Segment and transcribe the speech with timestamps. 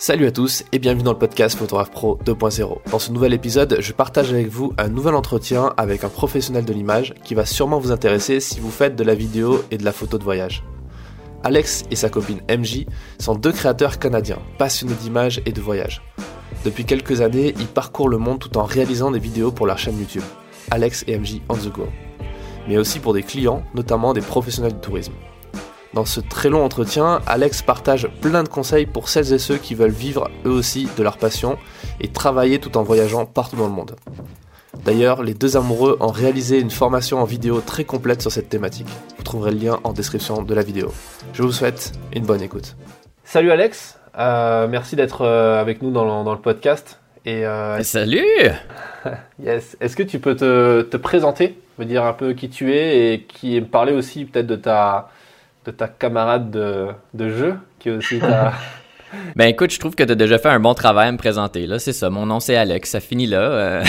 [0.00, 2.88] Salut à tous et bienvenue dans le podcast Photographe Pro 2.0.
[2.88, 6.72] Dans ce nouvel épisode, je partage avec vous un nouvel entretien avec un professionnel de
[6.72, 9.90] l'image qui va sûrement vous intéresser si vous faites de la vidéo et de la
[9.90, 10.62] photo de voyage.
[11.42, 12.86] Alex et sa copine MJ
[13.18, 16.00] sont deux créateurs canadiens, passionnés d'image et de voyage.
[16.64, 19.98] Depuis quelques années, ils parcourent le monde tout en réalisant des vidéos pour leur chaîne
[19.98, 20.22] YouTube,
[20.70, 21.88] Alex et MJ on the go,
[22.68, 25.14] mais aussi pour des clients, notamment des professionnels du tourisme.
[25.94, 29.74] Dans ce très long entretien, Alex partage plein de conseils pour celles et ceux qui
[29.74, 31.56] veulent vivre eux aussi de leur passion
[32.00, 33.96] et travailler tout en voyageant partout dans le monde.
[34.84, 38.86] D'ailleurs, les deux amoureux ont réalisé une formation en vidéo très complète sur cette thématique.
[39.16, 40.92] Vous trouverez le lien en description de la vidéo.
[41.32, 42.76] Je vous souhaite une bonne écoute.
[43.24, 47.00] Salut Alex, euh, merci d'être euh, avec nous dans le, podcast.
[47.24, 48.24] Et, euh, Salut
[49.42, 49.76] Yes.
[49.80, 53.22] Est-ce que tu peux te, te, présenter, me dire un peu qui tu es et
[53.22, 55.08] qui me parler aussi peut-être de ta,
[55.68, 58.54] de ta camarade de, de jeu, qui est aussi ta...
[59.36, 61.66] Ben écoute, je trouve que tu as déjà fait un bon travail à me présenter.
[61.66, 62.10] Là, c'est ça.
[62.10, 62.90] Mon nom c'est Alex.
[62.90, 63.40] Ça finit là.
[63.40, 63.84] Euh.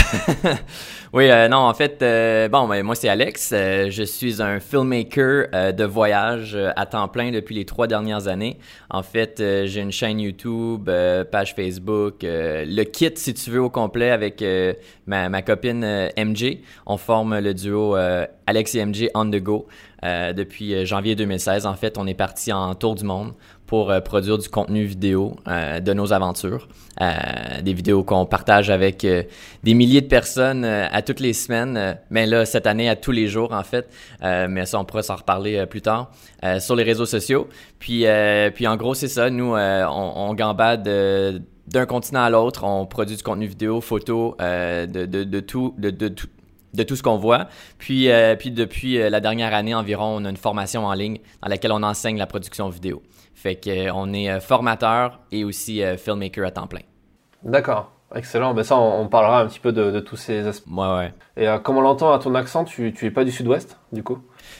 [1.13, 3.49] oui, euh, non, en fait, euh, bon, ben, moi c'est Alex.
[3.51, 8.59] je suis un filmmaker de voyage à temps plein depuis les trois dernières années.
[8.89, 10.89] En fait, j'ai une chaîne YouTube,
[11.31, 14.43] page Facebook, le kit si tu veux au complet avec
[15.05, 16.59] ma, ma, copine MJ.
[16.85, 17.97] On forme le duo
[18.47, 19.67] Alex et MJ on the go.
[20.03, 23.33] Euh, depuis euh, janvier 2016, en fait, on est parti en tour du monde
[23.65, 26.67] pour euh, produire du contenu vidéo de nos aventures.
[26.99, 32.45] des vidéos qu'on partage avec des milliers de personnes à toutes les semaines, mais là,
[32.45, 33.87] cette année, à tous les jours, en fait.
[34.21, 36.11] mais ça, on pourra s'en reparler plus tard
[36.59, 37.47] sur les réseaux sociaux.
[37.77, 38.05] Puis,
[38.55, 39.29] puis en gros, c'est ça.
[39.29, 40.83] Nous, on, on gambade
[41.67, 42.63] d'un continent à l'autre.
[42.63, 46.27] On produit du contenu vidéo, photo, de, de, de, tout, de, de tout
[46.73, 47.47] de tout ce qu'on voit.
[47.77, 51.19] Puis, euh, puis depuis euh, la dernière année environ, on a une formation en ligne
[51.41, 53.01] dans laquelle on enseigne la production vidéo.
[53.33, 56.81] Fait qu'on euh, est formateur et aussi filmmaker à temps plein.
[57.43, 57.91] D'accord.
[58.15, 60.67] Excellent, ben ça on, parlera un petit peu de, tous ces aspects.
[60.71, 61.13] Ouais, ouais.
[61.37, 64.17] Et comme on l'entend à ton accent, tu, tu es pas du sud-ouest, du coup?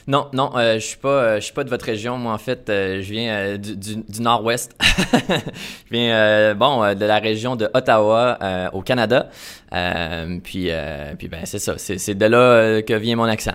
[0.07, 2.17] Non, non, euh, je suis pas, euh, je suis pas de votre région.
[2.17, 4.75] Moi, en fait, euh, je viens du, du, nord-ouest.
[4.81, 8.37] je viens, bon, de la région de Ottawa,
[8.73, 9.29] au Canada.
[10.43, 10.71] puis,
[11.17, 11.75] puis ben, c'est ça.
[11.77, 13.53] C'est de là que vient mon accent.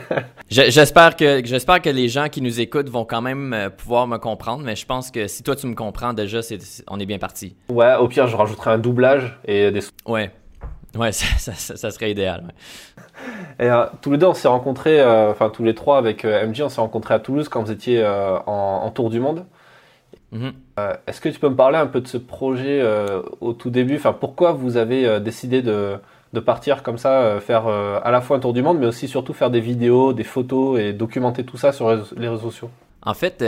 [0.51, 4.63] j'espère que j'espère que les gens qui nous écoutent vont quand même pouvoir me comprendre,
[4.65, 6.59] mais je pense que si toi tu me comprends déjà, c'est
[6.89, 7.57] on est bien parti.
[7.71, 9.81] Ouais, au pire je rajouterai un doublage et des.
[10.07, 10.33] Ouais,
[10.97, 12.53] ouais, ça, ça, serait idéal.
[13.61, 16.47] Et euh, tous les deux, on s'est rencontrés, euh, enfin tous les trois avec euh,
[16.47, 18.05] MJ, on s'est rencontrés à Toulouse quand vous étiez
[18.47, 19.45] en, tour du monde.
[20.33, 20.53] Mm-hmm.
[21.07, 22.83] Est-ce que tu peux me parler un peu de ce projet
[23.41, 23.97] au tout début?
[23.97, 25.97] Enfin, pourquoi vous avez décidé de,
[26.33, 29.35] de, partir comme ça, faire à la fois un tour du monde, mais aussi surtout
[29.35, 32.71] faire des vidéos, des photos et documenter tout ça sur les réseaux sociaux?
[33.03, 33.45] En fait,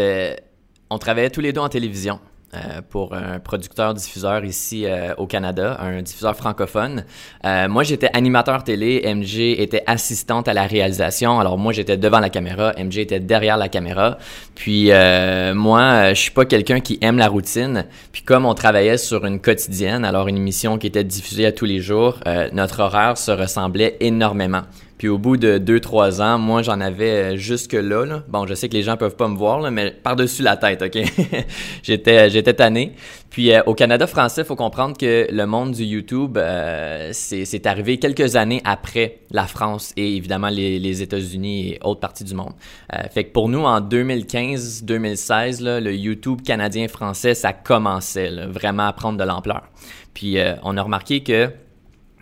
[0.90, 2.20] on travaillait tous les deux en télévision.
[2.54, 7.06] Euh, pour un producteur-diffuseur ici euh, au Canada, un diffuseur francophone.
[7.46, 11.40] Euh, moi, j'étais animateur télé, MJ était assistante à la réalisation.
[11.40, 14.18] Alors moi, j'étais devant la caméra, MJ était derrière la caméra.
[14.54, 14.90] Puis
[15.54, 17.86] moi, je suis pas quelqu'un qui aime la routine.
[18.12, 21.64] Puis comme on travaillait sur une quotidienne, alors une émission qui était diffusée à tous
[21.64, 22.18] les jours,
[22.52, 24.62] notre horaire se ressemblait énormément.
[25.02, 28.54] Puis au bout de 2-3 ans, moi, j'en avais euh, jusque là, là, Bon, je
[28.54, 30.96] sais que les gens peuvent pas me voir, là, mais par-dessus la tête, OK?
[31.82, 32.92] j'étais, j'étais tanné.
[33.28, 37.66] Puis euh, au Canada français, il faut comprendre que le monde du YouTube, euh, c'est,
[37.66, 42.34] arrivé quelques années après la France et évidemment les, les États-Unis et autres parties du
[42.34, 42.52] monde.
[43.10, 49.24] fait que pour nous, en 2015-2016, le YouTube canadien-français, ça commençait vraiment à prendre de
[49.24, 49.62] l'ampleur.
[50.14, 51.50] Puis on a remarqué que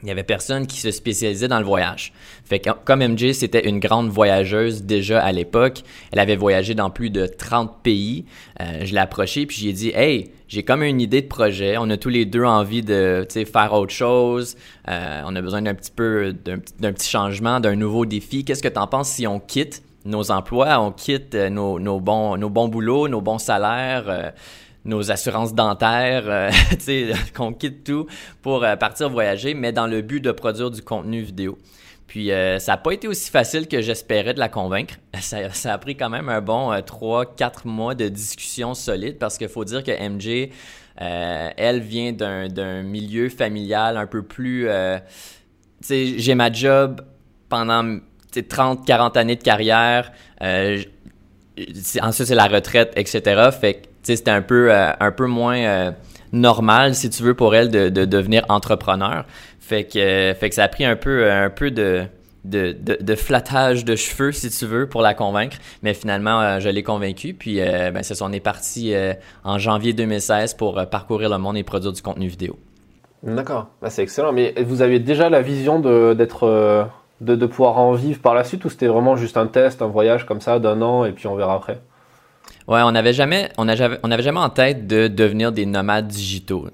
[0.03, 2.12] il y avait personne qui se spécialisait dans le voyage.
[2.44, 5.83] Fait que comme MJ, c'était une grande voyageuse déjà à l'époque.
[6.12, 8.25] Elle avait voyagé dans plus de 30 pays.
[8.60, 11.77] Euh, je l'ai approchée puis j'ai dit "Hey, j'ai comme une idée de projet.
[11.78, 14.56] On a tous les deux envie de faire autre chose.
[14.89, 18.44] Euh, on a besoin d'un petit peu d'un petit changement, d'un nouveau défi.
[18.44, 22.00] Qu'est-ce que tu en penses si on quitte nos emplois, on quitte euh, nos, nos
[22.00, 24.33] bons nos bons boulots, nos bons salaires?
[24.85, 26.51] Nos assurances dentaires, euh,
[27.37, 28.07] qu'on quitte tout
[28.43, 31.59] pour euh, partir voyager, mais dans le but de produire du contenu vidéo.
[32.07, 34.95] Puis euh, ça n'a pas été aussi facile que j'espérais de la convaincre.
[35.21, 39.65] Ça, a pris quand même un bon 3-4 mois de discussion solide parce qu'il faut
[39.65, 40.51] dire que MJ,
[40.97, 44.69] elle vient d'un milieu familial un peu plus...
[45.89, 47.01] j'ai ma job
[47.49, 48.01] pendant
[48.34, 50.10] 30-40 années de carrière.
[50.41, 53.51] ensuite, c'est la retraite, etc.
[53.53, 55.91] Fait que c'était un peu, euh, un peu moins euh,
[56.33, 59.25] normal, si tu veux, pour elle de, de devenir entrepreneur.
[59.59, 62.07] Fait que, fait que ça a pris un peu, un peu de,
[62.45, 65.57] de, de, flattage de cheveux, si tu veux, pour la convaincre.
[65.83, 67.35] Mais finalement, euh, je l'ai convaincu.
[67.35, 69.15] Puis, euh, ben, c'est ça, on est parti euh,
[69.45, 72.59] en janvier 2016 pour parcourir le monde et produire du contenu vidéo.
[73.23, 74.33] D'accord, bah, c'est excellent.
[74.33, 76.89] Mais vous avez déjà la vision d'être,
[77.21, 79.89] de, de, pouvoir en vivre par la suite ou c'était vraiment juste un test, un
[79.89, 81.81] voyage comme ça d'un an et puis on verra après?
[82.68, 86.68] Ouais, on n'avait jamais, on on jamais en tête de devenir des nomades digitaux.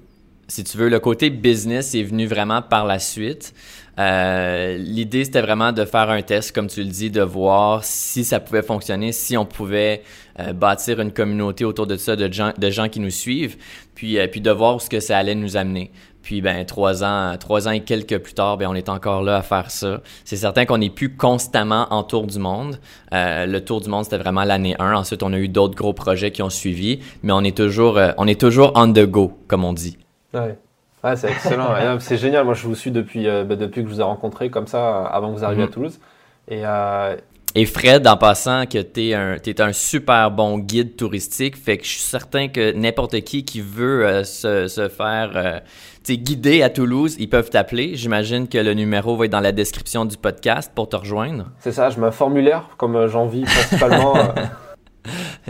[0.47, 3.53] Si tu veux, le côté business est venu vraiment par la suite.
[3.99, 8.23] Euh, l'idée, c'était vraiment de faire un test, comme tu le dis, de voir si
[8.23, 10.03] ça pouvait fonctionner, si on pouvait
[10.39, 13.57] euh, bâtir une communauté autour de ça, de gens, de gens qui nous suivent,
[13.95, 15.91] puis, euh, puis de voir ce que ça allait nous amener.
[16.27, 19.37] Puis ben trois ans, trois ans et quelques plus tard, ben on est encore là
[19.37, 20.01] à faire ça.
[20.25, 22.81] C'est certain qu'on n'est plus constamment en tour du monde.
[23.13, 24.93] le tour du monde c'était vraiment l'année 1.
[24.93, 28.27] Ensuite on a eu d'autres gros projets qui ont suivi, mais on est toujours, on
[28.27, 29.97] est toujours on the go comme on dit.
[30.33, 30.57] Ouais
[31.15, 31.69] c'est excellent.
[31.99, 32.45] c'est génial.
[32.45, 35.05] Moi, je vous suis depuis, euh, bah, depuis que je vous ai rencontré comme ça,
[35.05, 35.73] avant que vous arriviez à mhm.
[35.73, 35.99] Toulouse.
[36.49, 37.15] Et, euh,
[37.59, 41.57] et Fred, en passant, que tu es, es, un super bon guide touristique.
[41.57, 45.61] Fait que je suis certain que n'importe qui qui veut euh, se, se, faire
[46.07, 47.95] guider à Toulouse, ils peuvent t'appeler.
[47.95, 51.47] J'imagine que le numéro va être dans la description du podcast pour te rejoindre.
[51.57, 54.13] C'est ça, je un formulaire, comme j'en vis principalement.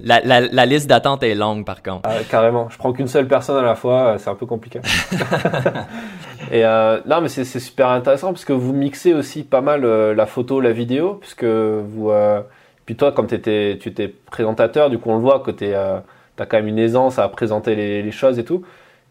[0.04, 2.02] La, la, la liste d'attente est longue, par contre.
[2.04, 2.70] Ah, carrément.
[2.70, 4.80] Je prends qu'une seule personne à la fois, euh, c'est un peu compliqué.
[6.52, 10.14] et euh, non, mais c'est super intéressant parce que vous mixez aussi pas mal euh,
[10.14, 12.12] la photo, la vidéo, puisque vous.
[12.12, 12.42] Euh,
[12.86, 16.04] puis toi, comme étais, tu étais présentateur, du coup, on le voit que tu as
[16.38, 18.64] quand même une aisance à présenter les, les choses et tout.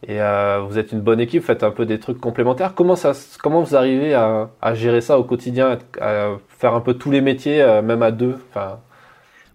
[0.09, 0.19] Et
[0.67, 2.73] vous êtes une bonne équipe, faites un peu des trucs complémentaires.
[2.75, 3.13] Comment, ça,
[3.43, 7.21] comment vous arrivez à, à gérer ça au quotidien, à faire un peu tous les
[7.21, 8.79] métiers, même à deux enfin,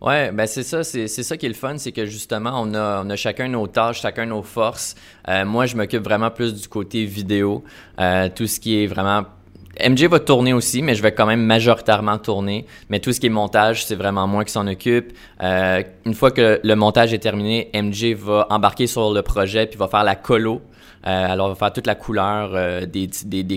[0.01, 3.03] Ouais, ben c'est ça, c'est, ça qui est le fun, c'est que justement, on a,
[3.05, 4.95] on a chacun nos tâches, chacun nos forces.
[5.29, 7.63] Euh, moi, je m'occupe vraiment plus du côté vidéo,
[7.99, 9.25] euh, tout ce qui est vraiment
[9.79, 12.65] MJ va tourner aussi, mais je vais quand même majoritairement tourner.
[12.89, 15.13] Mais tout ce qui est montage, c'est vraiment moi qui s'en occupe.
[15.41, 19.77] Euh, une fois que le montage est terminé, MJ va embarquer sur le projet puis
[19.77, 20.61] va faire la colo
[21.03, 23.07] alors, on va faire toute la couleur euh, des,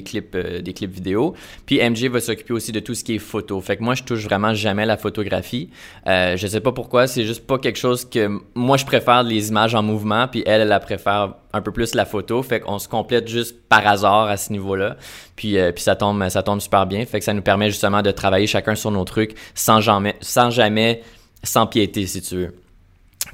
[0.02, 1.34] clips, euh, des clips vidéo.
[1.66, 3.60] Puis MJ va s'occuper aussi de tout ce qui est photo.
[3.60, 5.70] Fait que moi, je touche vraiment jamais la photographie.
[6.06, 9.48] Euh, je sais pas pourquoi, c'est juste pas quelque chose que moi je préfère les
[9.48, 12.42] images en mouvement, puis elle, elle, préfère un peu plus la photo.
[12.42, 14.96] Fait qu'on se complète juste par hasard à ce niveau-là.
[15.36, 17.04] Puis, puis ça tombe, ça tombe super bien.
[17.06, 20.50] Fait que ça nous permet justement de travailler chacun sur nos trucs sans jamais, sans
[20.50, 21.02] jamais
[21.42, 22.63] s'empiéter, si tu veux.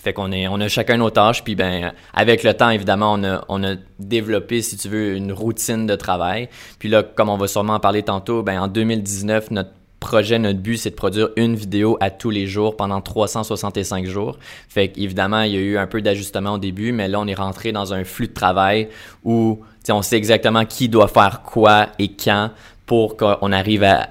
[0.01, 3.23] Fait qu'on est, on a chacun nos tâches, puis ben, avec le temps, évidemment, on
[3.23, 6.49] a, on a développé, si tu veux, une routine de travail.
[6.79, 9.71] Puis là, comme on va sûrement en parler tantôt, ben, en 2019, notre
[10.01, 14.39] projet, notre but, c'est de produire une vidéo à tous les jours pendant 365 jours.
[14.71, 17.35] Fait qu'évidemment, il y a eu un peu d'ajustement au début, mais là, on est
[17.35, 18.89] rentré dans un flux de travail
[19.23, 19.61] où,
[19.91, 22.53] on sait exactement qui doit faire quoi et quand
[22.87, 24.09] pour qu'on arrive à,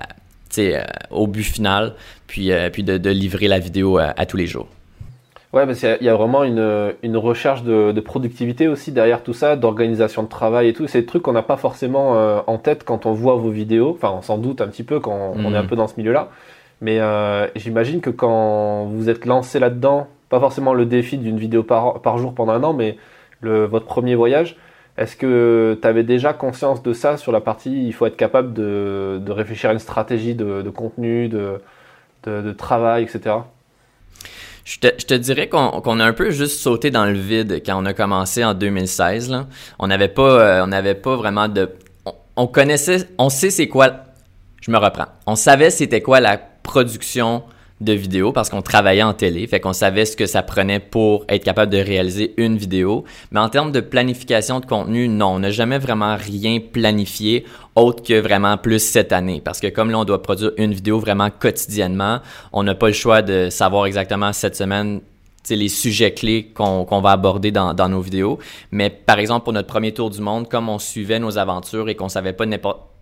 [0.57, 1.95] euh, au but final,
[2.27, 4.68] puis, euh, puis de, livrer la vidéo à tous les jours.
[5.51, 9.34] Ouais, parce qu'il y, a vraiment une, une recherche de, de, productivité aussi derrière tout
[9.34, 10.86] ça, d'organisation de travail et tout.
[10.86, 13.96] C'est des trucs qu'on n'a pas forcément euh, en tête quand on voit vos vidéos.
[13.96, 15.68] Enfin, on s'en doute un petit peu quand on est un mhm.
[15.68, 16.30] peu dans ce milieu-là.
[16.81, 21.63] Mais euh, j'imagine que quand vous êtes lancé là-dedans, pas forcément le défi d'une vidéo
[21.63, 22.98] par, par jour pendant un an, mais
[23.42, 24.56] le, votre premier voyage,
[24.98, 28.54] est-ce que tu avais déjà conscience de ça sur la partie il faut être capable
[28.54, 31.62] de, de réfléchir à une stratégie de, de contenu, de,
[32.25, 33.38] de, travail, etc.
[34.69, 37.94] Je te, dirais qu'on a un peu juste sauté dans le vide quand on a
[37.95, 39.31] commencé en 2016.
[39.31, 39.48] Là.
[39.80, 41.72] On n'avait pas, euh, on n'avait pas vraiment de.
[42.36, 43.91] On, connaissait, on sait c'est quoi.
[44.62, 45.08] Je me reprends.
[45.25, 47.41] On savait c'était quoi la production
[47.81, 51.25] de vidéos parce qu'on travaillait en télé, fait qu'on savait ce que ça prenait pour
[51.29, 53.05] être capable de réaliser une vidéo.
[53.31, 57.45] Mais en termes de planification de contenu, non, on n'a jamais vraiment rien planifié
[57.75, 59.41] autre que vraiment plus cette année.
[59.43, 62.19] Parce que comme là, on doit produire une vidéo vraiment quotidiennement,
[62.51, 65.01] on n'a pas le choix de savoir exactement cette semaine
[65.55, 68.39] les sujets clés qu'on va aborder dans, dans, nos vidéos.
[68.71, 71.95] Mais par exemple, pour notre premier tour du monde, comme on suivait nos aventures et
[71.95, 72.45] qu'on savait pas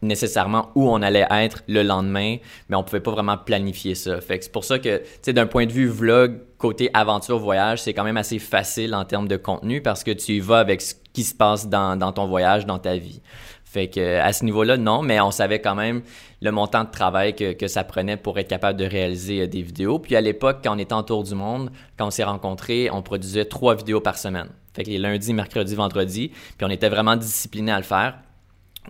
[0.01, 2.37] nécessairement où on allait être le lendemain,
[2.69, 4.21] mais on pouvait pas vraiment planifier ça.
[4.21, 7.39] Fait que c'est pour ça que, tu sais, d'un point de vue vlog, côté aventure,
[7.39, 10.59] voyage, c'est quand même assez facile en termes de contenu parce que tu y vas
[10.59, 13.21] avec ce qui se passe dans, dans ton voyage, dans ta vie.
[13.63, 16.01] Fait que à ce niveau-là, non, mais on savait quand même
[16.41, 19.61] le montant de travail que, que, ça prenait pour être capable de réaliser euh, des
[19.61, 19.99] vidéos.
[19.99, 23.01] Puis à l'époque, quand on était en tour du monde, quand on s'est rencontrés, on
[23.01, 24.47] produisait trois vidéos par semaine.
[24.73, 28.19] Fait que les lundis, mercredis, vendredis, puis on était vraiment discipliné à le faire.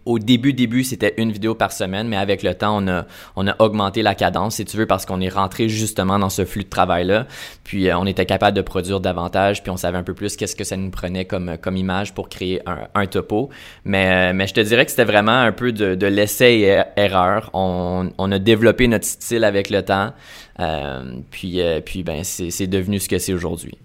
[0.05, 3.47] Au début, début, c'était une vidéo par semaine, mais avec le temps, on a, on
[3.47, 6.63] a augmenté la cadence, si tu veux, parce qu'on est rentré justement dans ce flux
[6.63, 7.27] de travail-là.
[7.63, 10.55] Puis euh, on était capable de produire davantage, puis on savait un peu plus qu'est-ce
[10.55, 13.49] que ça nous prenait comme, comme image pour créer un, un topo.
[13.83, 16.81] Mais, euh, mais je te dirais que c'était vraiment un peu de, de l'essai et
[16.95, 17.49] erreur.
[17.53, 20.13] On, on a développé notre style avec le temps,
[20.59, 23.77] euh, puis, euh, puis ben, c'est devenu ce que c'est aujourd'hui.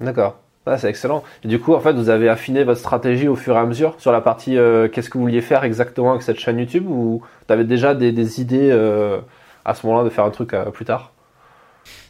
[0.00, 0.43] D'accord.
[0.66, 1.22] Ah, c'est excellent.
[1.44, 4.12] Du coup, en fait, vous avez affiné votre stratégie au fur et à mesure sur
[4.12, 7.52] la partie euh, qu'est-ce que vous vouliez faire exactement avec cette chaîne YouTube ou tu
[7.52, 9.18] avais déjà des, des idées euh,
[9.66, 11.12] à ce moment-là de faire un truc euh, plus tard?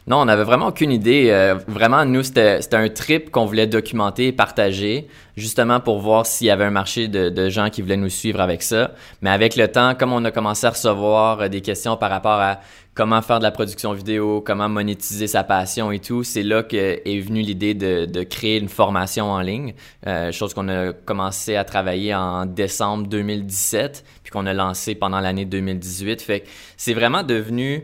[0.07, 1.29] Non, on n'avait vraiment aucune idée.
[1.31, 6.45] Euh, vraiment, nous, c'était un trip qu'on voulait documenter et partager, justement pour voir s'il
[6.45, 8.91] y avait un marché de, de, gens qui voulaient nous suivre avec ça.
[9.21, 12.39] Mais avec le temps, comme on a commencé à recevoir euh, des questions par rapport
[12.39, 12.59] à
[12.95, 16.75] comment faire de la production vidéo, comment monétiser sa passion et tout, c'est là que
[16.75, 19.75] est venue l'idée de, créer une formation en ligne,
[20.07, 25.19] euh, chose qu'on a commencé à travailler en décembre 2017, puis qu'on a lancé pendant
[25.19, 26.21] l'année 2018.
[26.21, 26.47] Fait que
[26.77, 27.83] c'est vraiment devenu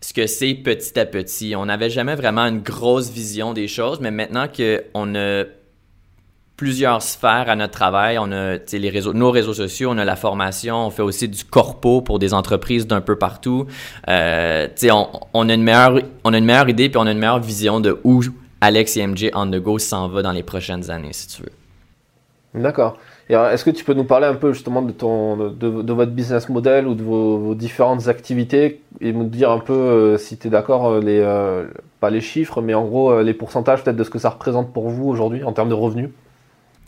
[0.00, 1.54] ce que c'est petit à petit.
[1.54, 5.44] On n'avait jamais vraiment une grosse vision des choses, mais maintenant qu'on a
[6.62, 8.58] plusieurs sphères à notre travail, on a
[9.14, 12.86] nos réseaux sociaux, on a la formation, on fait aussi du corpo pour des entreprises
[12.86, 13.66] d'un peu partout.
[14.08, 14.68] Euh,
[15.34, 18.22] on, a une meilleure, idée puis on a une meilleure vision de où
[18.60, 22.62] Alex et MJ on the go s'en va dans les prochaines années, si tu veux.
[22.62, 22.96] D'accord.
[23.28, 26.86] Est-ce que tu peux nous parler un peu justement de, ton, de, votre business model
[26.86, 30.92] ou de vos, différentes activités et nous dire un peu euh, si tu es d'accord,
[30.92, 31.64] euh,
[31.98, 34.90] pas les chiffres, mais en gros les pourcentages peut-être de ce que ça représente pour
[34.90, 36.10] vous aujourd'hui en termes de revenus?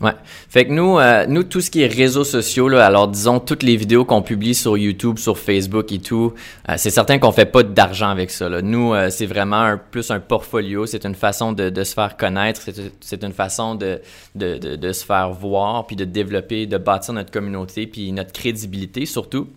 [0.00, 0.12] Ouais.
[0.48, 3.62] Fait que nous, euh, nous, tout ce qui est réseaux sociaux, là, alors disons toutes
[3.62, 6.34] les vidéos qu'on publie sur YouTube, sur Facebook et tout,
[6.68, 8.48] euh, c'est certain qu'on fait pas d'argent avec ça.
[8.48, 8.60] Là.
[8.60, 12.16] Nous, euh, c'est vraiment un, plus un portfolio, c'est une façon de, de, se faire
[12.16, 12.60] connaître,
[13.00, 14.00] c'est une façon de,
[14.34, 19.06] de, de, se faire voir, puis de développer, de bâtir notre communauté, puis notre crédibilité
[19.06, 19.48] surtout.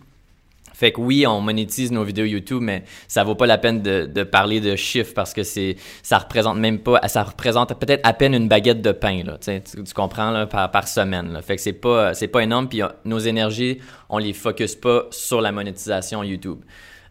[0.77, 4.23] Fait que oui, on monétise nos vidéos YouTube, mais ça vaut pas la peine de,
[4.23, 8.35] parler de chiffres parce que c'est ça représente même pas, ça représente peut-être à peine
[8.35, 11.33] une baguette de pain là, tu, tu comprends là, par, semaine.
[11.33, 11.41] Là.
[11.41, 15.41] Fait que c'est pas c'est pas énorme puis nos énergies, on les focus pas sur
[15.41, 16.59] la monétisation YouTube.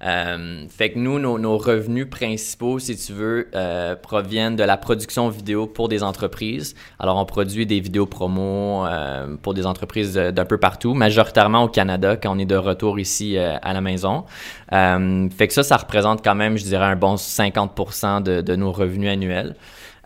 [0.04, 4.76] Euh, fait que nous, nos, nos, revenus principaux, si tu veux, euh, proviennent de la
[4.76, 6.74] production vidéo pour des entreprises.
[6.98, 11.68] Alors, on produit des vidéos promo euh, pour des entreprises d'un peu partout, majoritairement au
[11.68, 14.24] Canada quand on est de retour ici euh, à la maison.
[14.72, 18.56] Euh, fait que ça, ça représente quand même, je dirais, un bon 50% de, de
[18.56, 19.54] nos revenus annuels.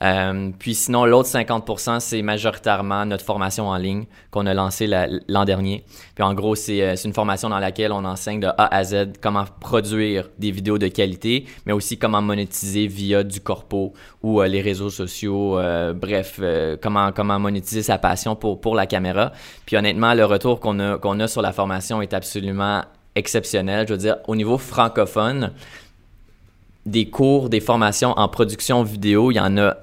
[0.02, 4.88] Euh, puis sinon, l'autre 50%, c'est majoritairement notre formation en ligne qu'on a lancée
[5.28, 5.84] l'an dernier.
[6.14, 9.12] Puis en gros, euh, c'est une formation dans laquelle on enseigne de A à Z
[9.20, 13.92] comment produire des vidéos de qualité, mais aussi comment monétiser via du corpo
[14.22, 15.58] ou euh, les réseaux sociaux.
[15.94, 16.40] Bref,
[16.82, 19.32] comment comment monétiser sa passion pour pour la caméra.
[19.66, 22.82] Puis honnêtement, le retour qu'on a qu'on a sur la formation est absolument
[23.14, 23.86] exceptionnel.
[23.86, 25.52] Je veux dire, au niveau francophone,
[26.86, 29.76] des cours, des formations en production vidéo, il y en a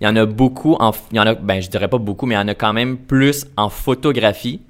[0.00, 2.26] Il y en a beaucoup en, il y en a, ben, je dirais pas beaucoup,
[2.26, 4.60] mais il y en a quand même plus en photographie.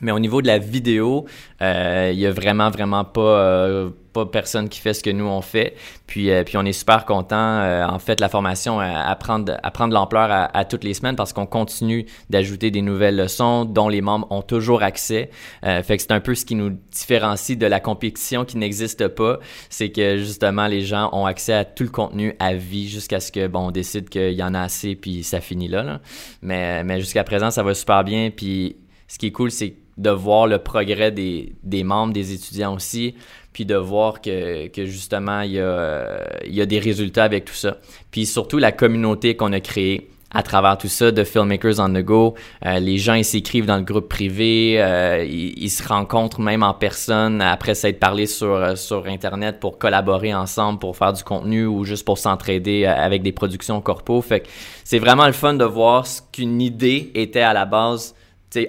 [0.00, 1.26] Mais au niveau de la vidéo,
[1.62, 5.26] euh, il y a vraiment, vraiment pas, euh, pas personne qui fait ce que nous
[5.26, 5.74] on fait.
[6.06, 7.36] Puis, euh, puis on est super content.
[7.36, 11.34] Euh, en fait, la formation à prendre, à l'ampleur à, à, toutes les semaines parce
[11.34, 15.30] qu'on continue d'ajouter des nouvelles leçons dont les membres ont toujours accès.
[15.64, 19.08] Euh, fait que c'est un peu ce qui nous différencie de la compétition qui n'existe
[19.08, 19.38] pas.
[19.68, 23.30] C'est que justement les gens ont accès à tout le contenu à vie jusqu'à ce
[23.30, 25.82] que bon on décide qu'il y en a assez puis ça finit là.
[25.82, 26.00] là.
[26.40, 28.30] Mais, mais jusqu'à présent ça va super bien.
[28.34, 28.76] Puis
[29.08, 33.14] ce qui est cool c'est de voir le progrès des, des membres, des étudiants aussi,
[33.52, 37.46] puis de voir que, que justement, il y, a, il y a des résultats avec
[37.46, 37.78] tout ça.
[38.10, 42.02] Puis surtout, la communauté qu'on a créée à travers tout ça de Filmmakers on the
[42.02, 42.34] Go.
[42.66, 46.62] Euh, les gens, ils s'écrivent dans le groupe privé, euh, ils, ils, se rencontrent même
[46.62, 51.64] en personne après s'être parlé sur, sur Internet pour collaborer ensemble, pour faire du contenu
[51.64, 54.20] ou juste pour s'entraider avec des productions corpo.
[54.20, 54.48] Fait que
[54.84, 58.14] c'est vraiment le fun de voir ce qu'une idée était à la base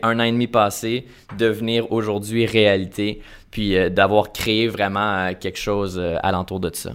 [0.03, 1.05] un an et demi passé,
[1.37, 6.91] devenir aujourd'hui réalité, puis euh, d'avoir créé vraiment euh, quelque chose euh, alentour de ça.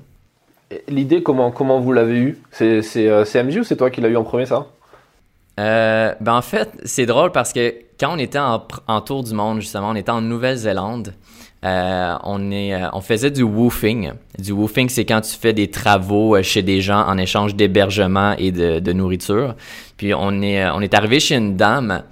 [0.88, 2.38] L'idée, comment, comment vous l'avez eue?
[2.50, 2.82] C'est
[3.44, 4.66] MJ ou c'est toi qui l'as eu en premier, ça?
[5.58, 9.60] Ben en fait, c'est drôle parce que quand on était en, en, tour du monde,
[9.60, 11.12] justement, on était en Nouvelle-Zélande,
[11.64, 14.12] euh, on, est, on faisait du woofing.
[14.38, 18.50] Du woofing, c'est quand tu fais des travaux chez des gens en échange d'hébergement et
[18.50, 19.54] de, de, nourriture.
[19.96, 22.02] Puis on est, on est arrivé chez une dame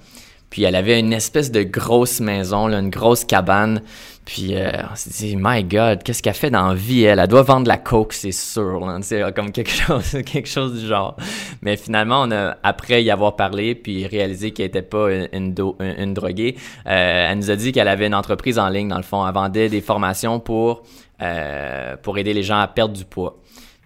[0.51, 3.81] Puis elle avait une espèce de grosse maison, là, une grosse cabane.
[4.25, 7.19] Puis euh, on s'est dit, my God, qu'est-ce qu'elle fait dans la vie, elle?
[7.19, 8.85] Elle doit vendre de la coke, c'est sûr.
[9.01, 11.15] C'est comme quelque chose, quelque chose du genre.
[11.61, 16.57] Mais finalement, on a, après y avoir parlé, puis réalisé qu'elle était pas une, droguée,
[16.85, 19.25] euh, elle nous a dit qu'elle avait une entreprise en ligne, dans le fond.
[19.25, 20.83] Elle vendait des formations pour,
[21.21, 23.37] euh, pour aider les gens à perdre du poids.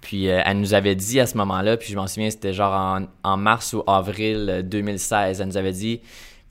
[0.02, 2.74] Puis euh, elle nous avait dit à ce moment-là, puis je m'en souviens, c'était genre
[2.74, 6.02] en, en, mars ou avril 2016, elle nous avait dit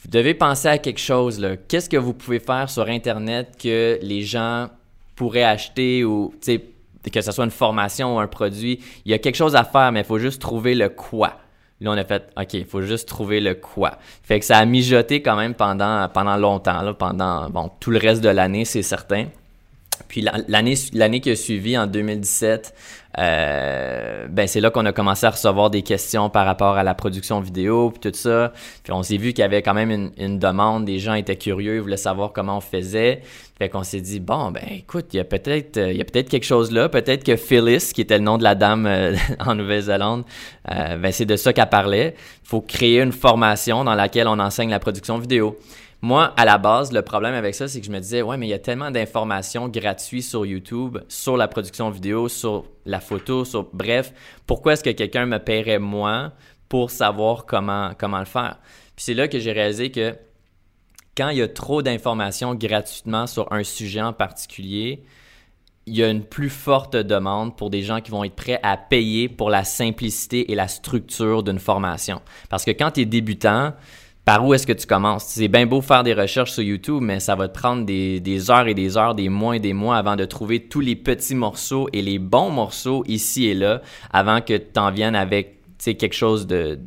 [0.04, 1.44] vous devez penser à quelque chose.
[1.66, 4.68] Qu'est-ce que vous pouvez faire sur Internet que les gens
[5.16, 8.80] pourraient acheter ou que ce soit une formation ou un produit?
[9.06, 11.40] Il y a quelque chose à faire, mais il faut juste trouver le quoi.
[11.80, 13.98] Là, on a fait, OK, il faut juste trouver le quoi.
[14.22, 17.98] Fait que ça a mijoté quand même pendant, pendant longtemps, là, pendant bon, tout le
[17.98, 19.26] reste de l'année, c'est certain.
[20.08, 22.74] Puis l'année l'année qui a suivi en 2017,
[23.18, 26.94] euh, ben c'est là qu'on a commencé à recevoir des questions par rapport à la
[26.94, 28.52] production vidéo puis tout ça.
[28.82, 31.36] Puis on s'est vu qu'il y avait quand même une, une, demande, des gens étaient
[31.36, 33.22] curieux, ils voulaient savoir comment on faisait.
[33.56, 36.28] Fait qu'on s'est dit bon ben écoute, il y a peut-être il y a peut-être
[36.28, 39.54] quelque chose là, peut-être que Phyllis qui était le nom de la dame euh, en
[39.54, 40.24] Nouvelle-Zélande,
[40.72, 42.14] euh, ben c'est de ça qu'elle parlait.
[42.42, 45.56] Faut créer une formation dans laquelle on enseigne la production vidéo.
[46.04, 48.46] Moi, à la base, le problème avec ça, c'est que je me disais, ouais, mais
[48.46, 53.46] il y a tellement d'informations gratuites sur YouTube, sur la production vidéo, sur la photo,
[53.46, 54.12] sur bref,
[54.46, 56.32] pourquoi est-ce que quelqu'un me paierait moi
[56.68, 58.58] pour savoir comment, comment le faire?
[58.94, 60.14] Puis c'est là que j'ai réalisé que
[61.16, 65.04] quand il y a trop d'informations gratuitement sur un sujet en particulier,
[65.86, 68.76] il y a une plus forte demande pour des gens qui vont être prêts à
[68.76, 72.20] payer pour la simplicité et la structure d'une formation.
[72.50, 73.72] Parce que quand tu es débutant,
[74.24, 75.24] par où est-ce que tu commences?
[75.24, 78.66] C'est bien beau faire des recherches sur YouTube, mais ça va te prendre des, heures
[78.66, 81.88] et des heures, des mois et des mois avant de trouver tous les petits morceaux
[81.92, 86.46] et les bons morceaux ici et là, avant que tu en viennes avec quelque chose
[86.46, 86.78] de,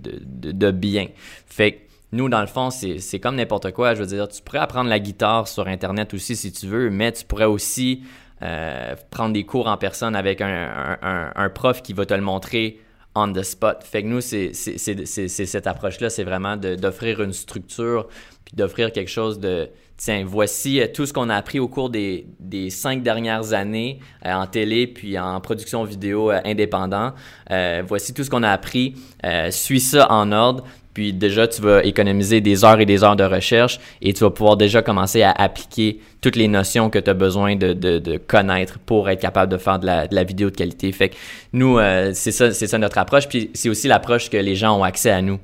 [0.72, 1.08] bien.
[1.46, 1.78] Fait que
[2.12, 3.94] nous, dans le fond, c'est comme n'importe quoi.
[3.94, 7.12] Je veux dire, tu pourrais apprendre la guitare sur Internet aussi si tu veux, mais
[7.12, 8.02] tu pourrais aussi
[8.42, 12.80] euh, prendre des cours en personne avec un prof qui va te le montrer
[13.18, 13.84] on the spot.
[13.84, 18.08] Fait que nous, c'est cette approche-là, c'est vraiment d'offrir une structure,
[18.46, 21.90] puis d'offrir quelque chose de, tiens, voici euh, tout ce qu'on a appris au cours
[21.90, 27.14] des, des cinq dernières années euh, en télé, puis en production vidéo euh, indépendant.
[27.88, 28.96] voici tout ce qu'on a appris.
[29.52, 30.64] suis ça en ordre,
[30.98, 34.32] puis déjà, tu vas économiser des heures et des heures de recherche et tu vas
[34.32, 38.80] pouvoir déjà commencer à appliquer toutes les notions que tu as besoin de, de, connaître
[38.80, 40.92] pour être capable de faire de la, de la vidéo de qualité.
[40.92, 41.16] Fait que
[41.54, 43.28] nous, euh, c'est ça, ça notre approche.
[43.28, 45.38] Puis c'est aussi l'approche que les gens ont accès à nous.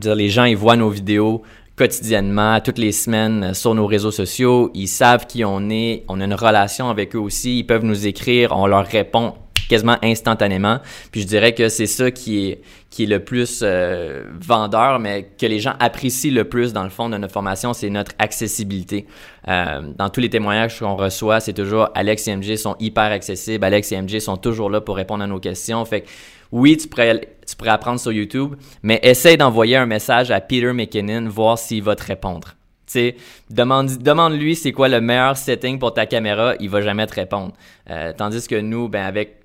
[0.00, 1.42] dire, les gens, ils voient nos vidéos
[1.76, 4.72] quotidiennement, toutes les semaines euh, sur nos réseaux sociaux.
[4.74, 6.02] Ils savent qui on est.
[6.08, 7.60] On a une relation avec eux aussi.
[7.60, 8.50] Ils peuvent nous écrire.
[8.56, 9.34] On leur répond
[9.68, 10.78] quasiment instantanément.
[11.12, 15.30] Puis je dirais que c'est ça qui est, qui est le plus euh, vendeur, mais
[15.38, 19.06] que les gens apprécient le plus dans le fond de notre formation, c'est notre accessibilité.
[19.48, 23.64] Euh, dans tous les témoignages qu'on reçoit, c'est toujours Alex et MJ sont hyper accessibles,
[23.64, 25.84] Alex et MJ sont toujours là pour répondre à nos questions.
[25.84, 26.08] Fait que
[26.52, 30.72] oui, tu pourrais, tu pourrais apprendre sur YouTube, mais essaye d'envoyer un message à Peter
[30.72, 32.54] McKinnon, voir s'il va te répondre.
[32.86, 33.16] sais,
[33.50, 37.54] demande, demande-lui c'est quoi le meilleur setting pour ta caméra, il va jamais te répondre.
[37.90, 39.43] Euh, tandis que nous, ben avec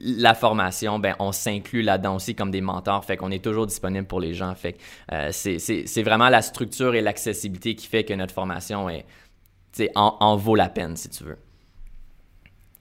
[0.00, 4.06] la formation, ben, on s'inclut là-dedans aussi comme des mentors, fait qu'on est toujours disponible
[4.06, 4.54] pour les gens.
[4.54, 4.76] Fait
[5.12, 9.04] euh, c'est vraiment la structure et l'accessibilité qui fait que notre formation est,
[9.94, 11.38] en, en, vaut la peine, si tu veux.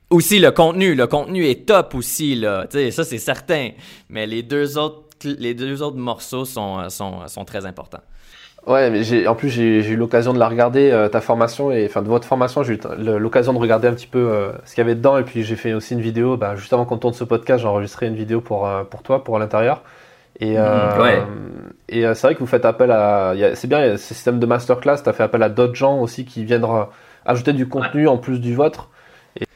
[0.10, 0.94] Aussi, le contenu.
[0.94, 2.68] Le contenu est top aussi, là.
[2.70, 3.72] ça, c'est certain.
[4.10, 5.08] Mais les deux autres,
[5.96, 8.04] morceaux sont très importants.
[8.66, 11.86] Ouais, mais j'ai, en plus j'ai, eu l'occasion de la regarder euh, ta formation et
[11.86, 14.82] enfin de votre formation, j'ai eu l'occasion de regarder un petit peu euh, ce qu'il
[14.82, 16.38] y avait dedans et puis j'ai fait aussi une vidéo.
[16.38, 19.24] Bah, juste avant qu'on tourne ce podcast, j'ai enregistré une vidéo pour euh, pour toi,
[19.24, 19.84] pour l'intérieur.
[20.40, 21.22] Et, mmh, ouais.
[21.90, 24.40] et c'est vrai que vous faites appel à, c'est bien, il y a ce système
[24.40, 24.98] de masterclass.
[25.04, 26.66] T'as fait appel à d'autres gens aussi qui viennent
[27.26, 28.90] ajouter du contenu en plus du vôtre.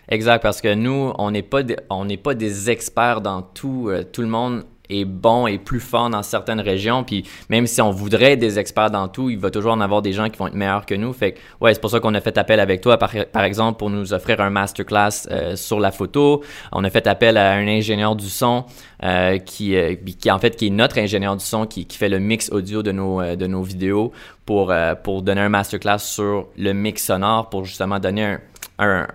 [0.09, 3.89] Exact, parce que nous, on n'est pas, on n'est pas des experts dans tout.
[4.13, 7.03] tout le monde est bon et plus fort dans certaines régions.
[7.03, 10.13] Puis même si on voudrait des experts dans tout, il va toujours en avoir des
[10.13, 11.13] gens qui vont être meilleurs que nous.
[11.13, 13.89] Fait que, ouais, c'est pour ça qu'on a fait appel avec toi, par, exemple, pour
[13.89, 16.43] nous offrir un masterclass euh, sur la photo.
[16.71, 18.65] On a fait appel à un ingénieur du son
[19.03, 22.09] euh, qui, euh, qui, en fait, qui est notre ingénieur du son, qui, qui fait
[22.09, 24.11] le mix audio de nos, euh, de nos vidéos
[24.45, 24.73] pour,
[25.03, 28.39] pour donner un masterclass sur le mix sonore, pour justement donner un,
[28.79, 29.07] un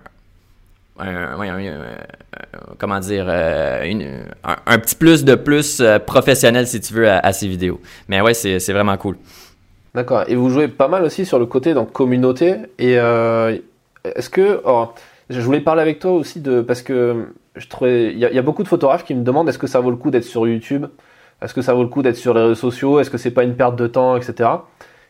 [1.03, 1.37] un,
[2.77, 7.47] comment dire, euh, un, petit plus de plus euh, professionnel, si tu veux, à, ces
[7.47, 7.79] vidéos.
[8.07, 9.17] Mais ouais, c'est vraiment cool.
[9.93, 10.23] D'accord.
[10.27, 12.55] Et vous jouez pas mal aussi sur le côté donc communauté.
[12.79, 13.57] Et euh,
[14.03, 14.89] est-ce que, oh,
[15.29, 18.41] je voulais parler avec toi aussi de parce que je trouvais, il y, y, a
[18.41, 20.87] beaucoup de photographes qui me demandent est-ce que ça vaut le coup d'être sur YouTube,
[21.41, 23.43] est-ce que ça vaut le coup d'être sur les réseaux sociaux, est-ce que c'est pas
[23.43, 24.49] une perte de temps, etc.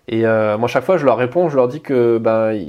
[0.08, 2.60] Et euh, moi, chaque fois, je leur réponds, je leur dis que ben,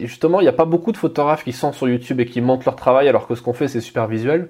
[0.00, 2.66] justement, il n'y a pas beaucoup de photographes qui sont sur YouTube et qui montrent
[2.66, 4.48] leur travail, alors que ce qu'on fait, c'est super visuel.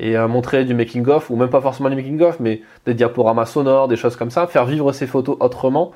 [0.00, 3.88] Et euh, montrer du making-of, ou même pas forcément du making-of, mais des diaporamas sonores,
[3.88, 5.92] des choses comme ça, faire vivre ces photos autrement.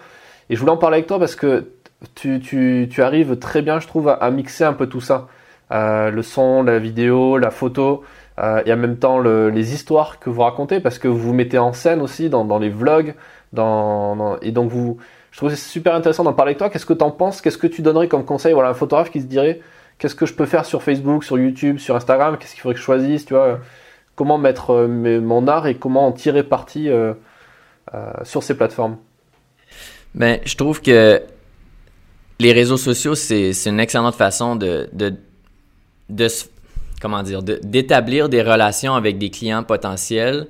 [0.51, 1.73] Et je voulais en parler avec toi parce que
[2.15, 5.29] tu, tu, tu arrives très bien, je trouve, à, mixer un peu tout ça.
[5.73, 8.03] Euh, le son, la vidéo, la photo,
[8.39, 11.35] euh, et en même temps le, les histoires que vous racontez, parce que vous vous
[11.35, 13.15] mettez en scène aussi dans, dans les vlogs,
[13.53, 14.99] dans, dans, et donc vous,
[15.31, 16.71] je trouve c'est super intéressant d'en parler avec toi.
[16.71, 17.41] Qu'est-ce que tu en penses?
[17.41, 18.53] Qu'est-ce que tu donnerais comme conseil?
[18.53, 19.61] Voilà, un photographe qui se dirait
[19.99, 22.37] qu'est-ce que je peux faire sur Facebook, sur YouTube, sur Instagram?
[22.39, 23.25] Qu'est-ce qu'il faudrait que je choisisse?
[23.25, 23.61] Tu vois
[24.17, 27.13] Comment mettre euh, mon art et comment en tirer parti euh,
[27.95, 28.97] euh, sur ces plateformes?
[30.15, 31.23] Ben, je trouve que
[32.41, 35.15] les réseaux sociaux, c'est une excellente façon de, de,
[36.09, 36.27] de
[37.01, 40.49] comment dire, d'établir des relations avec des clients potentiels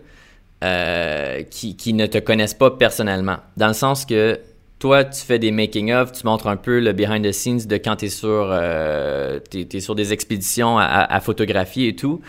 [1.50, 3.36] qui, qui ne te connaissent pas personnellement.
[3.56, 4.38] Dans le sens que
[4.78, 7.96] toi, tu fais des making-of, tu montres un peu le behind the scenes de quand
[7.96, 9.40] tu es sur, euh,
[9.80, 12.20] sur des expéditions à, photographier et tout.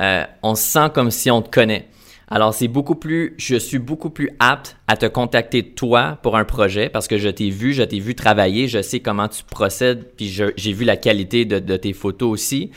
[0.00, 1.88] Euh, on se sent comme si on te connaît.
[2.28, 6.44] Alors, c'est beaucoup plus, je suis beaucoup plus apte à te contacter toi pour un
[6.44, 10.04] projet parce que je t'ai vu, je t'ai vu travailler, je sais comment tu procèdes,
[10.16, 12.72] puis j'ai vu la qualité de, de, tes photos aussi,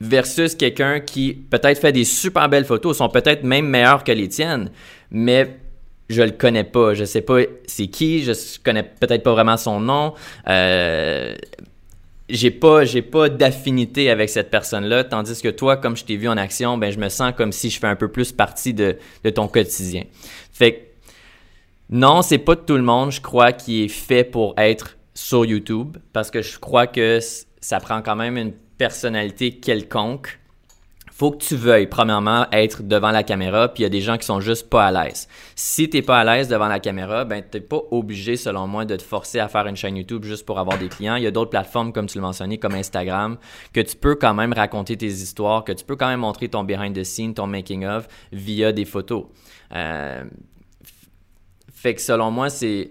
[0.00, 4.28] versus quelqu'un qui peut-être fait des super belles photos, sont peut-être même meilleures que les
[4.28, 4.70] tiennes,
[5.10, 5.58] mais
[6.08, 9.80] je le connais pas, je sais pas c'est qui, je connais peut-être pas vraiment son
[9.80, 10.14] nom.
[10.48, 11.34] Euh,
[12.28, 16.28] j'ai pas j'ai pas d'affinité avec cette personne-là, tandis que toi, comme je t'ai vu
[16.28, 18.96] en action, ben je me sens comme si je fais un peu plus partie de,
[19.34, 20.04] ton quotidien.
[20.52, 20.78] Fait que
[21.90, 25.98] non, c'est pas tout le monde, je crois, qui est fait pour être sur YouTube,
[26.12, 27.18] parce que je crois que
[27.60, 30.40] ça prend quand même une personnalité quelconque
[31.16, 34.18] faut que tu veuilles, premièrement, être devant la caméra, puis il y a des gens
[34.18, 35.28] qui sont juste pas à l'aise.
[35.54, 38.96] Si t'es pas à l'aise devant la caméra, ben t'es pas obligé, selon moi, de
[38.96, 41.14] te forcer à faire une chaîne YouTube juste pour avoir des clients.
[41.14, 43.38] Il y a d'autres plateformes, comme tu le mentionnais, comme Instagram,
[43.72, 46.64] que tu peux quand même raconter tes histoires, que tu peux quand même montrer ton
[46.64, 49.26] behind the scene, ton making of via des photos.
[49.72, 50.24] Euh,
[51.72, 52.90] fait que selon moi, c'est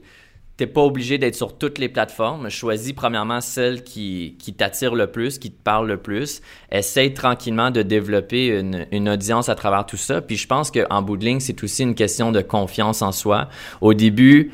[0.55, 2.49] T'es pas obligé d'être sur toutes les plateformes.
[2.49, 6.41] Choisis premièrement celle qui, qui t'attire le plus, qui te parle le plus.
[6.71, 10.21] Essaye tranquillement de développer une, une audience à travers tout ça.
[10.21, 13.49] Puis je pense qu'en bout de c'est aussi une question de confiance en soi.
[13.81, 14.51] Au début,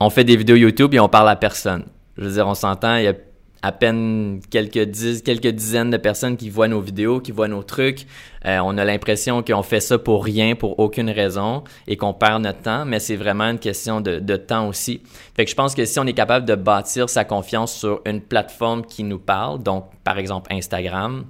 [0.00, 1.84] on fait des vidéos YouTube et on parle à personne.
[2.18, 2.96] Je veux dire, on s'entend,
[3.66, 8.06] à peine quelques, dizaines de personnes qui voient nos vidéos, qui voient nos trucs.
[8.44, 12.44] Euh, on a l'impression qu'on fait ça pour rien, pour aucune raison et qu'on perd
[12.44, 15.02] notre temps, mais c'est vraiment une question de, de, temps aussi.
[15.34, 18.20] Fait que je pense que si on est capable de bâtir sa confiance sur une
[18.20, 21.24] plateforme qui nous parle, donc par exemple Instagram,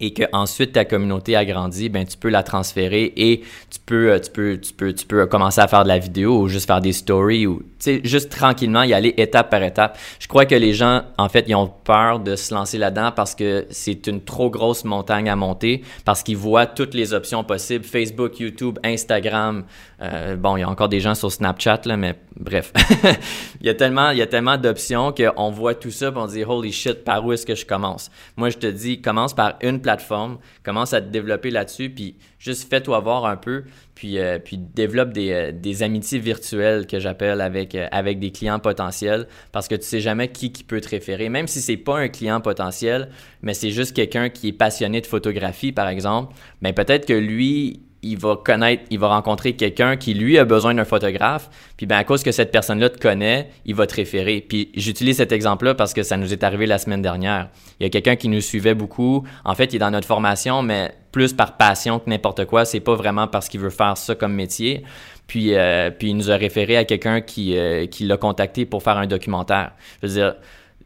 [0.00, 4.12] et que ensuite ta communauté a grandi, ben tu peux la transférer et tu peux
[4.12, 6.66] euh, tu peux tu peux tu peux commencer à faire de la vidéo ou juste
[6.66, 9.98] faire des stories ou tu sais juste tranquillement y aller étape par étape.
[10.18, 13.34] Je crois que les gens en fait ils ont peur de se lancer là-dedans parce
[13.34, 17.84] que c'est une trop grosse montagne à monter parce qu'ils voient toutes les options possibles
[17.84, 19.64] Facebook, YouTube, Instagram.
[20.02, 22.72] Euh, bon, il y a encore des gens sur Snapchat là mais bref.
[23.62, 26.26] il y a tellement il y a tellement d'options qu'on voit tout ça et on
[26.26, 28.10] dit holy shit par où est-ce que je commence?
[28.36, 32.68] Moi je te dis commence par une plateforme, commence à te développer là-dessus, puis juste
[32.68, 33.62] fais-toi voir un peu,
[33.94, 38.32] puis, euh, puis développe des, euh, des, amitiés virtuelles que j'appelle avec, euh, avec des
[38.32, 41.76] clients potentiels, parce que tu sais jamais qui, qui peut te référer, même si c'est
[41.76, 43.10] pas un client potentiel,
[43.42, 47.85] mais c'est juste quelqu'un qui est passionné de photographie, par exemple, mais peut-être que lui,
[48.10, 51.96] il va connaître, il va rencontrer quelqu'un qui lui a besoin d'un photographe, puis ben
[51.96, 54.40] à cause que cette personne-là te connaît, il va te référer.
[54.40, 57.48] Puis j'utilise cet exemple-là parce que ça nous est arrivé la semaine dernière.
[57.80, 59.26] Il y a quelqu'un qui nous suivait beaucoup.
[59.44, 62.64] En fait, il est dans notre formation, mais plus par passion que n'importe quoi.
[62.64, 64.84] C'est pas vraiment parce qu'il veut faire ça comme métier.
[65.26, 68.82] Puis, euh, puis il nous a référé à quelqu'un qui, euh, qui l'a contacté pour
[68.82, 69.72] faire un documentaire.
[70.02, 70.36] Je veux dire,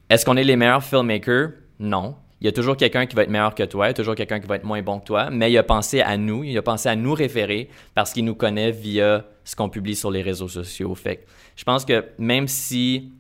[0.09, 1.51] est-ce qu'on est les meilleurs filmmakers?
[1.79, 3.95] Non il y a toujours quelqu'un qui va être meilleur que toi, il y a
[3.95, 6.43] toujours quelqu'un qui va être moins bon que toi, mais il a pensé à nous,
[6.43, 10.11] il a pensé à nous référer parce qu'il nous connaît via ce qu'on publie sur
[10.11, 10.95] les réseaux sociaux.
[10.95, 11.27] Fait
[11.57, 13.13] je pense que même si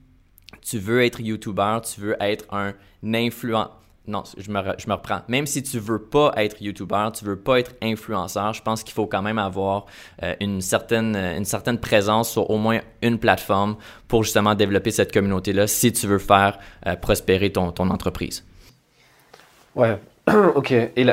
[0.62, 3.70] tu veux être YouTuber, tu veux être un influent...
[4.06, 5.20] Non, je me, reprends.
[5.28, 8.94] Même si tu veux pas être YouTuber, tu veux pas être influenceur, je pense qu'il
[8.94, 9.86] faut quand même avoir
[10.22, 13.76] euh, une, certaine, une certaine présence sur au moins une plateforme
[14.08, 18.44] pour justement développer cette communauté-là si tu veux faire euh, prospérer ton entreprise.
[19.76, 19.98] Ouais,
[20.54, 20.72] ok.
[20.72, 21.06] Et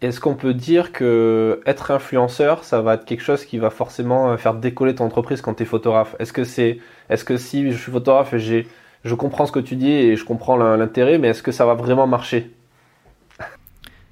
[0.00, 4.30] est-ce qu'on peut dire que être influenceur, ça va être quelque chose qui va forcément
[4.30, 6.16] euh, faire décoller ton entreprise quand tu es photographe?
[6.18, 6.78] Est-ce que c'est,
[7.10, 8.68] est-ce que si je suis photographe et j'ai,
[9.04, 11.74] je comprends ce que tu dis et je comprends l'intérêt, mais est-ce que ça va
[11.74, 12.50] vraiment marcher?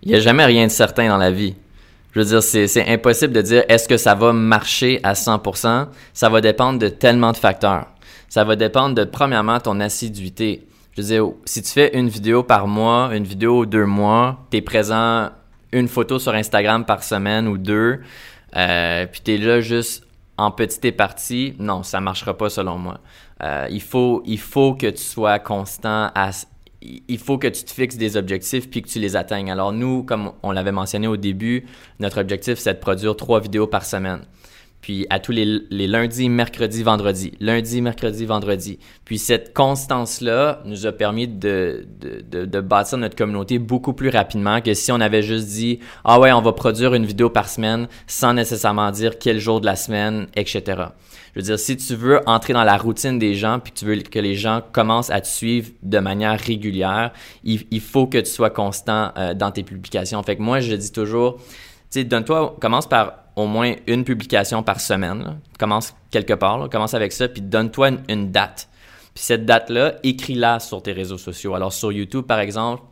[0.02, 1.56] Il n'y a jamais rien de certain dans la vie.
[2.12, 5.88] Je veux dire, c'est impossible de dire est-ce que ça va marcher à 100%.
[6.14, 7.88] Ça va dépendre de tellement de facteurs.
[8.28, 10.66] Ça va dépendre de, premièrement, ton assiduité.
[10.96, 14.56] Je veux dire, si tu fais une vidéo par mois, une vidéo deux mois, tu
[14.56, 15.28] es présent
[15.72, 18.00] une photo sur Instagram par semaine ou deux,
[18.56, 20.06] euh, puis tu es là juste
[20.38, 23.00] en petite partie, non, ça marchera pas selon moi.
[23.42, 26.30] Euh, il, faut, il faut que tu sois constant à,
[26.80, 29.50] il faut que tu te fixes des objectifs puis que tu les atteignes.
[29.50, 31.66] Alors nous, comme on l'avait mentionné au début,
[32.00, 34.20] notre objectif, c'est de produire trois vidéos par semaine.
[34.86, 37.32] Puis à tous les, lundis, mercredis, vendredis.
[37.40, 38.78] Lundi, mercredi, vendredi.
[39.04, 44.60] Puis cette constance-là nous a permis de, de, de, bâtir notre communauté beaucoup plus rapidement
[44.60, 47.88] que si on avait juste dit «Ah ouais, on va produire une vidéo par semaine»
[48.06, 50.62] sans nécessairement dire quel jour de la semaine, etc.
[51.34, 53.86] Je veux dire, si tu veux entrer dans la routine des gens puis que tu
[53.86, 57.10] veux que les gens commencent à te suivre de manière régulière,
[57.42, 60.22] il, faut que tu sois constant euh, dans tes publications.
[60.22, 61.42] Fait que moi, je dis toujours, tu
[61.90, 65.38] sais, donne-toi, commence par au moins une publication par semaine.
[65.58, 68.68] Commence quelque part, commence avec ça, puis donne-toi une, date.
[69.14, 71.54] Puis cette date-là, écris-la sur tes réseaux sociaux.
[71.54, 72.82] Alors sur YouTube, par exemple,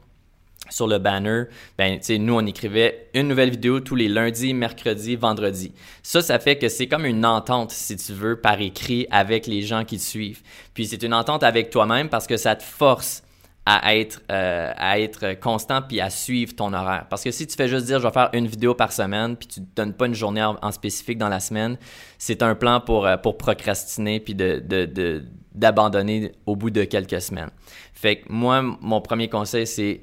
[0.70, 1.44] sur le banner,
[1.76, 5.72] ben, nous, on écrivait une nouvelle vidéo tous les lundis, mercredis, vendredis.
[6.02, 9.62] Ça, ça fait que c'est comme une entente, si tu veux, par écrit avec les
[9.62, 10.42] gens qui te suivent.
[10.72, 13.22] Puis c'est une entente avec toi-même parce que ça te force
[13.66, 17.07] à être, euh, à être constant puis à suivre ton horaire.
[17.09, 19.48] Parce que si tu fais juste dire je vais faire une vidéo par semaine puis
[19.48, 21.79] tu ne donnes pas une journée en, spécifique dans la semaine,
[22.18, 25.24] c'est un plan pour, euh, pour procrastiner puis de, de,
[25.55, 27.50] d'abandonner au bout de quelques semaines.
[27.94, 30.03] Fait que moi, mon premier conseil, c'est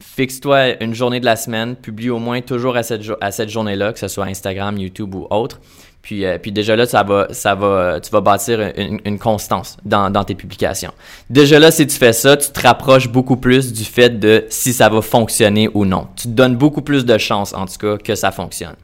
[0.00, 3.92] fixe-toi une journée de la semaine, publie au moins toujours à cette, à cette journée-là,
[3.92, 5.60] que ce soit Instagram, YouTube ou autre.
[6.02, 10.10] Puis, euh, puis déjà là, ça va, ça va, tu vas bâtir une, constance dans,
[10.10, 10.92] dans, tes publications.
[11.28, 14.72] Déjà là, si tu fais ça, tu te rapproches beaucoup plus du fait de si
[14.72, 16.08] ça va fonctionner ou non.
[16.16, 18.76] Tu te donnes beaucoup plus de chances, en tout cas, que ça fonctionne.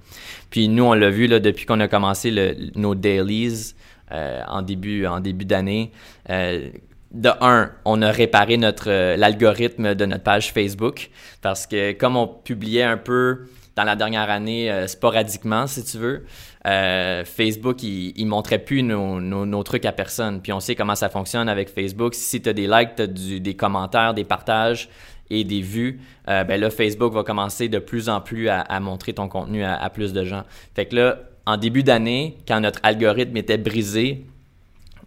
[0.50, 3.74] Puis nous, on l'a vu là, depuis qu'on a commencé le, nos dailies
[4.12, 5.92] euh, en début, en début d'année.
[6.30, 6.68] Euh,
[7.12, 11.10] de un, on a réparé notre l'algorithme de notre page Facebook
[11.42, 13.46] parce que comme on publiait un peu
[13.76, 16.24] dans la dernière année sporadiquement, si tu veux,
[16.66, 20.40] euh, Facebook, il, il, montrait plus nos, nos, trucs à personne.
[20.40, 22.14] Puis on sait comment ça fonctionne avec Facebook.
[22.14, 24.88] Si tu as des likes, tu as des commentaires, des partages
[25.30, 29.12] et des vues, euh, ben là, Facebook va commencer de plus en plus à, montrer
[29.12, 30.44] ton contenu à, plus de gens.
[30.74, 34.24] Fait que là, en début d'année, quand notre algorithme était brisé,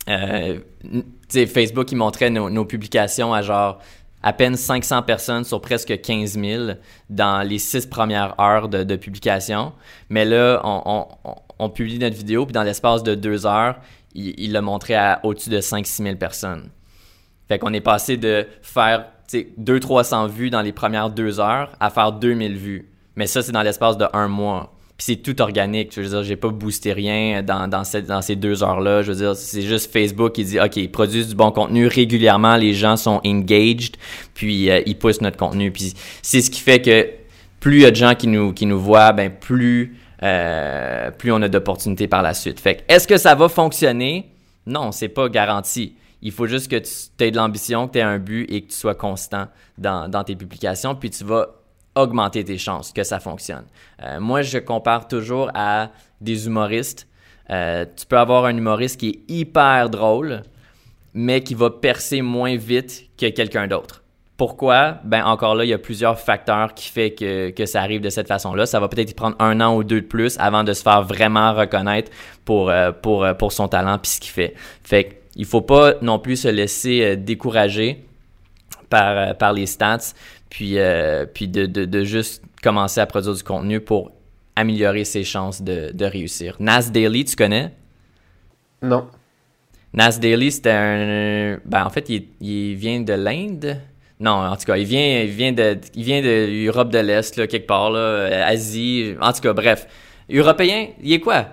[0.10, 0.60] euh,
[1.30, 3.80] Facebook, il montrait nos, nos publications à genre
[4.24, 6.64] à peine 500 personnes sur presque 15 000
[7.10, 9.74] dans les six premières heures de, publication.
[10.10, 11.08] Mais là, on,
[11.70, 13.76] publie notre vidéo, puis dans l'espace de deux heures,
[14.14, 16.70] il, l'a montré à au-dessus de 5-6 000 personnes.
[17.48, 22.14] Fait qu'on est passé de faire 200-300 vues dans les premières deux heures à faire
[22.14, 22.90] 2000 vues.
[23.16, 24.74] Mais ça, c'est dans l'espace de un mois.
[24.98, 25.94] Puis c'est tout organique.
[25.96, 29.04] Je veux dire, j'ai pas boosté rien dans ces deux heures-là.
[29.04, 32.56] Je veux dire, c'est juste Facebook qui dit, OK, ils produisent du bon contenu régulièrement,
[32.58, 33.98] les gens sont engaged,
[34.34, 35.72] puis euh, ils poussent notre contenu.
[35.72, 35.94] Puis
[36.24, 37.08] c'est ce qui fait que
[37.60, 41.32] plus il y a de gens qui nous, qui nous voient, ben plus, euh, plus
[41.32, 42.60] on a d'opportunités par la suite.
[42.60, 44.32] Fait est-ce que ça va fonctionner?
[44.66, 45.96] Non, c'est pas garanti.
[46.22, 48.72] Il faut juste que tu aies de l'ambition, que tu aies un but et que
[48.72, 51.48] tu sois constant dans, tes publications, puis tu vas
[51.96, 53.66] augmenter tes chances que ça fonctionne.
[54.04, 57.08] Euh, moi, je compare toujours à des humoristes.
[57.50, 60.44] Euh, tu peux avoir un humoriste qui est hyper drôle,
[61.14, 64.04] mais qui va percer moins vite que quelqu'un d'autre.
[64.38, 65.00] Pourquoi?
[65.04, 68.10] Ben encore là, il y a plusieurs facteurs qui font que, que ça arrive de
[68.10, 68.68] cette façon-là.
[68.68, 71.54] Ça va peut-être prendre un an ou deux de plus avant de se faire vraiment
[71.54, 72.12] reconnaître
[72.46, 74.54] pour, euh, pour, pour son talent puis ce qu'il fait.
[74.84, 78.06] Fait qu'il faut pas non plus se laisser décourager
[78.90, 80.14] par, par les stats
[80.50, 84.12] puis, euh, puis de, de, de, juste commencer à produire du contenu pour
[84.56, 86.56] améliorer ses chances de, de réussir.
[86.60, 87.72] Nas Daily, tu connais?
[88.82, 89.08] Non.
[89.94, 91.60] Nas Daily, c'était un...
[91.66, 93.78] Ben, en fait, il, il vient de l'Inde.
[94.20, 97.46] Non, en tout cas, il vient, il vient de, il vient de de l'Est, là,
[97.48, 99.14] quelque part, là, Asie.
[99.22, 99.88] En tout cas, bref.
[100.30, 101.46] Européen, il est quoi?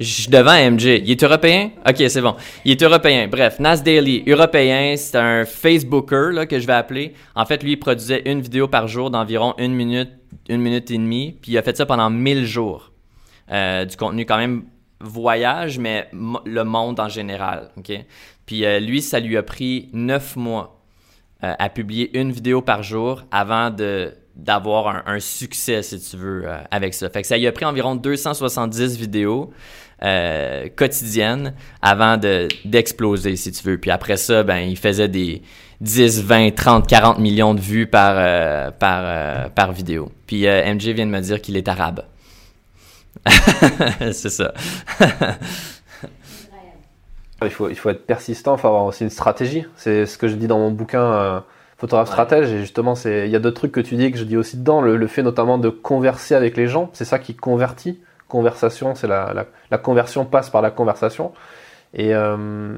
[0.00, 1.00] Je devant MJ.
[1.04, 1.70] Il est européen?
[1.88, 2.34] Ok, c'est bon.
[2.64, 3.28] Il est européen.
[3.28, 7.14] Bref, Nas Daily, européen, c'est un Facebooker là, que je vais appeler.
[7.34, 10.10] En fait, lui, il produisait une vidéo par jour d'environ une minute,
[10.48, 11.38] une minute et demie.
[11.40, 12.92] Puis il a fait ça pendant 1000 jours.
[13.52, 14.64] Euh, du contenu quand même
[15.00, 17.70] voyage, mais le monde en général.
[18.46, 20.83] Puis euh, lui, ça lui a pris neuf mois
[21.44, 26.44] euh, à publier une vidéo par jour avant de d'avoir un, succès, si tu veux,
[26.72, 27.08] avec ça.
[27.08, 29.52] Fait que ça a pris environ 270 vidéos
[30.02, 32.18] euh, quotidienne avant
[32.64, 33.78] d'exploser, si tu veux.
[33.78, 35.40] Puis après ça, ben, il faisait des
[35.80, 40.10] 10, 20, 30, 40 millions de vues par, euh, par, euh, par vidéo.
[40.26, 42.04] Puis MJ vient de me dire qu'il est arabe.
[44.12, 44.52] C'est ça.
[47.46, 49.64] Il faut, il faut être persistant, il faut avoir aussi une stratégie.
[49.76, 51.40] C'est ce que je dis dans mon bouquin euh,
[51.76, 52.52] Photographe stratège.
[52.52, 54.80] Et justement, il y a d'autres trucs que tu dis que je dis aussi dedans.
[54.80, 58.00] Le, fait notamment de converser avec les gens, c'est ça qui convertit.
[58.28, 61.32] Conversation, c'est la, la, la, conversion passe par la conversation.
[61.96, 62.76] Et euh,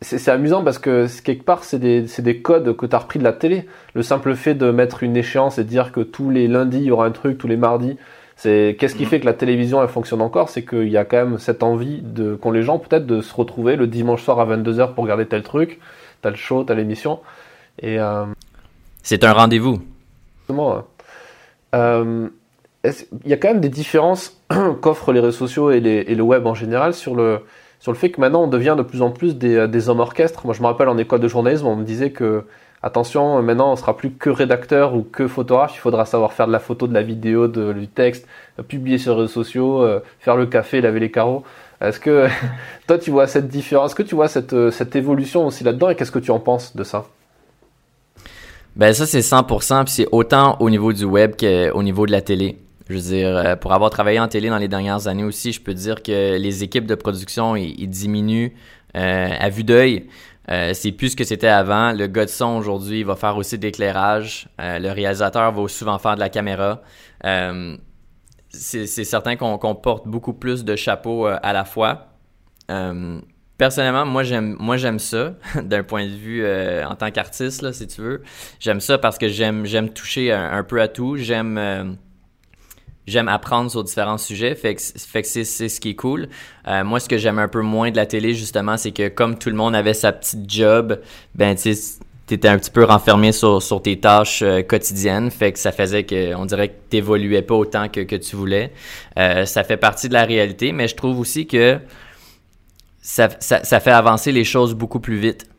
[0.00, 3.24] c'est amusant parce que quelque part, c'est des, des, codes que tu as repris de
[3.24, 3.66] la télé.
[3.94, 6.84] Le simple fait de mettre une échéance et de dire que tous les lundis, il
[6.84, 7.96] y aura un truc, tous les mardis,
[8.42, 9.08] c'est qu'est-ce qui mhm.
[9.10, 12.00] fait que la télévision elle fonctionne encore, c'est qu'il y a quand même cette envie
[12.00, 15.26] de qu'ont les gens peut-être de se retrouver le dimanche soir à 22h pour regarder
[15.26, 15.78] tel truc,
[16.22, 17.20] tel show, telle émission.
[17.80, 18.24] Et euh,
[19.02, 19.82] c'est un rendez-vous.
[21.74, 22.28] Euh,
[22.82, 24.40] il y a quand même des différences
[24.80, 27.40] qu'offrent les réseaux sociaux et, et, le web en général sur le
[27.78, 30.46] sur le fait que maintenant on devient de plus en plus des, des hommes orchestres.
[30.46, 32.46] Moi je me rappelle en école de journalisme, on me disait que
[32.82, 36.52] attention, maintenant on sera plus que rédacteur ou que photographe, il faudra savoir faire de
[36.52, 38.26] la photo, de la vidéo, du texte,
[38.68, 41.44] publier sur les réseaux sociaux, euh, faire le café, laver les carreaux.
[41.80, 42.28] Est-ce que
[42.86, 45.90] toi tu vois cette différence, est-ce que tu vois cette, euh, cette évolution aussi là-dedans?
[45.90, 47.06] Et qu'est-ce que tu en penses de ça?
[48.76, 52.22] Ben ça c'est 100%, puis c'est autant au niveau du web qu'au niveau de la
[52.22, 52.56] télé.
[52.88, 55.60] Je veux dire, euh, pour avoir travaillé en télé dans les dernières années aussi, je
[55.60, 58.52] peux dire que les équipes de production, ils, diminuent
[58.94, 60.08] à vue d'œil.
[60.50, 61.92] Euh, c'est plus ce que c'était avant.
[61.92, 64.48] Le gars de son aujourd'hui va faire aussi d'éclairage.
[64.60, 66.82] Euh, le réalisateur va souvent faire de la caméra.
[67.24, 67.76] Euh,
[68.48, 72.08] c'est certain qu'on porte beaucoup plus de chapeaux à la fois.
[73.56, 76.44] personnellement, moi j'aime ça d'un point de vue
[76.84, 78.22] en tant qu'artiste si tu veux.
[78.58, 81.16] J'aime ça parce que j'aime j'aime toucher un, peu à tout.
[81.16, 81.96] J'aime
[83.10, 86.28] j'aime apprendre sur différents sujets, fait que, c'est, ce qui est cool.
[86.66, 89.38] Euh, moi, ce que j'aime un peu moins de la télé, justement, c'est que comme
[89.38, 91.00] tout le monde avait sa petite job,
[91.34, 91.74] ben, tu
[92.26, 96.04] t'étais un petit peu renfermé sur, sur tes tâches euh, quotidiennes, fait que ça faisait
[96.04, 98.72] que on dirait que t'évoluais pas autant que, que tu voulais.
[99.18, 101.78] Euh, ça fait partie de la réalité, mais je trouve aussi que
[103.02, 105.50] ça, ça fait avancer les choses beaucoup plus vite,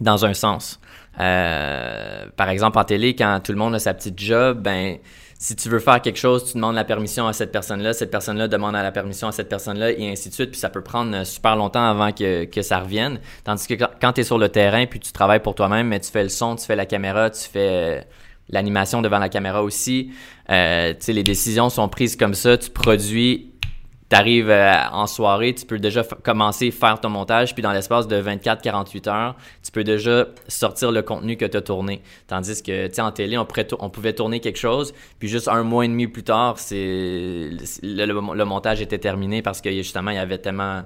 [0.00, 0.80] dans un sens.
[1.16, 4.98] par exemple, en télé, quand tout le monde a sa petite job, ben
[5.44, 8.48] si tu veux faire quelque chose, tu demandes la permission à cette personne-là, cette personne-là
[8.48, 11.24] demande la permission à cette personne-là, et ainsi de suite, puis ça peut prendre euh,
[11.24, 13.20] super longtemps avant que, que ça revienne.
[13.44, 16.10] Tandis que quand tu es sur le terrain, puis tu travailles pour toi-même, mais tu
[16.10, 18.00] fais le son, tu fais la caméra, tu fais euh,
[18.48, 20.12] l'animation devant la caméra aussi,
[20.48, 23.52] euh, tu sais, les décisions sont prises comme ça, tu produis
[24.10, 28.06] tu euh, en soirée, tu peux déjà commencer à faire ton montage, puis dans l'espace
[28.06, 32.02] de 24-48 heures, tu peux déjà sortir le contenu que tu as tourné.
[32.26, 33.46] Tandis que, tu sais, en télé, on,
[33.90, 38.98] pouvait tourner quelque chose, puis juste un mois et demi plus tard, le, montage était
[38.98, 40.82] terminé parce que justement, il y avait tellement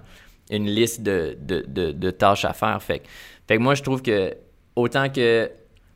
[0.51, 2.83] une liste de, de, de, tâches à faire.
[2.83, 3.03] Fait,
[3.47, 4.35] fait que moi, je trouve que
[4.77, 5.51] autant que,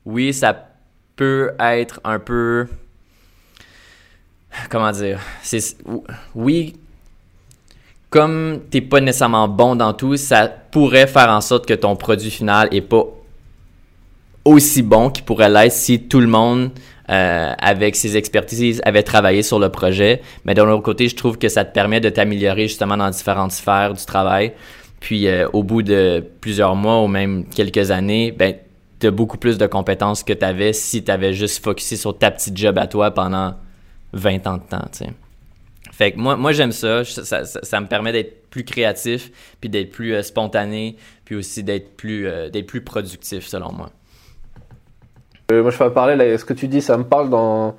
[0.05, 0.69] oui, ça
[1.17, 2.67] peut être un peu
[4.69, 5.21] comment dire,
[6.35, 6.77] oui,
[8.13, 12.31] comme t'es pas nécessairement bon dans tout, ça pourrait faire en sorte que ton produit
[12.31, 13.05] final est pas
[14.45, 16.71] aussi bon qu'il pourrait l'être si tout le monde
[17.09, 20.21] euh, avec ses expertises avait travaillé sur le projet.
[20.45, 23.53] Mais d'un autre côté, je trouve que ça te permet de t'améliorer justement dans différentes
[23.53, 24.53] sphères du travail.
[25.01, 28.55] Puis euh, au bout de plusieurs mois ou même quelques années, ben
[29.01, 32.19] tu as beaucoup plus de compétences que tu avais si tu avais juste focusé sur
[32.19, 33.55] ta petite job à toi pendant
[34.13, 34.85] 20 ans de temps.
[35.93, 37.05] Fait que moi, moi j'aime ça.
[37.05, 37.81] Ça, ça.
[37.81, 42.49] me permet d'être plus créatif, puis d'être plus euh, spontané, puis aussi d'être plus, euh,
[42.49, 43.91] d'être plus productif, selon moi.
[45.53, 47.77] Euh, moi, je vais parler, là, ce que tu dis, ça me parle dans...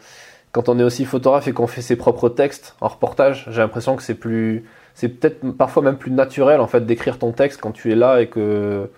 [0.52, 3.48] quand on est aussi photographe et qu'on fait ses propres textes en reportage.
[3.50, 4.64] J'ai l'impression que c'est plus.
[4.94, 8.22] C'est peut-être parfois même plus naturel, en fait, d'écrire ton texte quand tu es là
[8.22, 8.90] et que.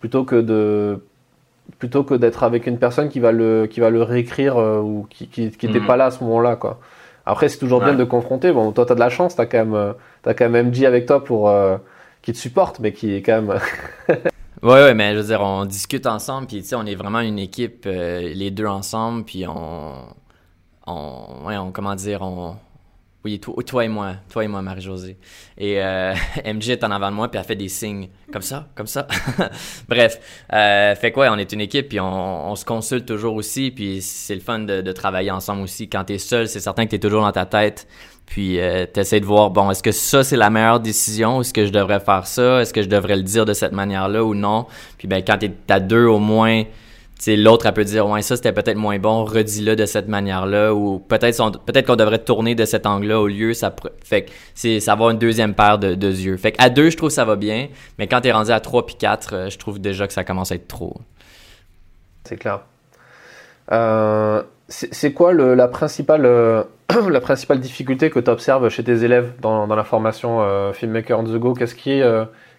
[0.00, 1.04] plutôt que de
[1.78, 5.28] plutôt que d'être avec une personne qui va le qui va le réécrire ou qui
[5.28, 5.86] qui n'était mhm.
[5.86, 6.80] pas là à ce moment-là quoi.
[7.24, 8.52] Après, c'est toujours bien de confronter.
[8.52, 9.92] Bon, toi, t'as de la chance, t'as quand même, euh,
[10.26, 11.76] as quand même MJ avec toi pour euh,
[12.20, 13.60] qui te supporte, mais qui est quand même.
[14.08, 14.18] ouais,
[14.62, 17.38] ouais, mais je veux dire, on discute ensemble, puis tu sais, on est vraiment une
[17.38, 19.92] équipe, euh, les deux ensemble, puis on,
[20.86, 22.56] on, ouais, on, comment dire, on,
[23.24, 25.16] oui, toi, et moi, toi et moi, Marie-Josée.
[25.56, 26.12] Et euh,
[26.44, 29.06] MJ est en avant de moi, puis elle fait des signes comme ça, comme ça.
[29.88, 30.18] Bref,
[30.52, 34.34] euh, fait quoi, on est une équipe, puis on, se consulte toujours aussi, puis c'est
[34.34, 35.88] le fun de, travailler ensemble aussi.
[35.88, 37.86] Quand tu es seul, c'est certain que tu es toujours dans ta tête,
[38.26, 41.40] puis euh, tu essaies de voir, bon, est-ce que ça, c'est la meilleure décision?
[41.40, 42.60] Est-ce que je devrais faire ça?
[42.60, 44.66] Est-ce que je devrais le dire de cette manière-là ou non?
[44.98, 46.64] Puis ben, quand tu es à deux au moins
[47.28, 50.98] l'autre, elle peut dire, ouais, ça c'était peut-être moins bon, redis-le de cette manière-là, ou
[50.98, 55.18] peut-être peut-être qu'on devrait tourner de cet angle-là au lieu, ça fait c'est avoir une
[55.18, 56.36] deuxième paire de, de, yeux.
[56.36, 58.96] Fait à deux, je trouve ça va bien, mais quand t'es rendu à trois puis
[58.96, 60.96] quatre, euh, je trouve déjà que ça commence à être trop.
[62.24, 62.62] C'est clair.
[63.70, 66.64] Euh, c'est quoi le, la, principale, euh,
[67.10, 71.24] la principale difficulté que tu observes chez tes élèves dans, dans la formation Filmmaker on
[71.24, 71.52] the Go?
[71.54, 72.00] Qu'est-ce qui,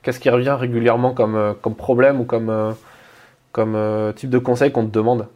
[0.04, 2.76] Qu'est-ce qui revient régulièrement comme, comme problème ou comme,
[3.54, 3.78] comme
[4.16, 5.28] type de conseil qu'on te demande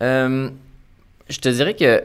[0.00, 2.02] Je te dirais que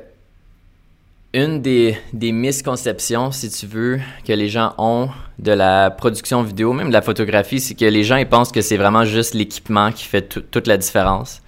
[1.33, 5.09] une des, des, misconceptions, si tu veux, que les gens ont
[5.39, 8.61] de la production vidéo, même de la photographie, c'est que les gens ils pensent que
[8.61, 11.41] c'est vraiment juste l'équipement qui fait toute la différence.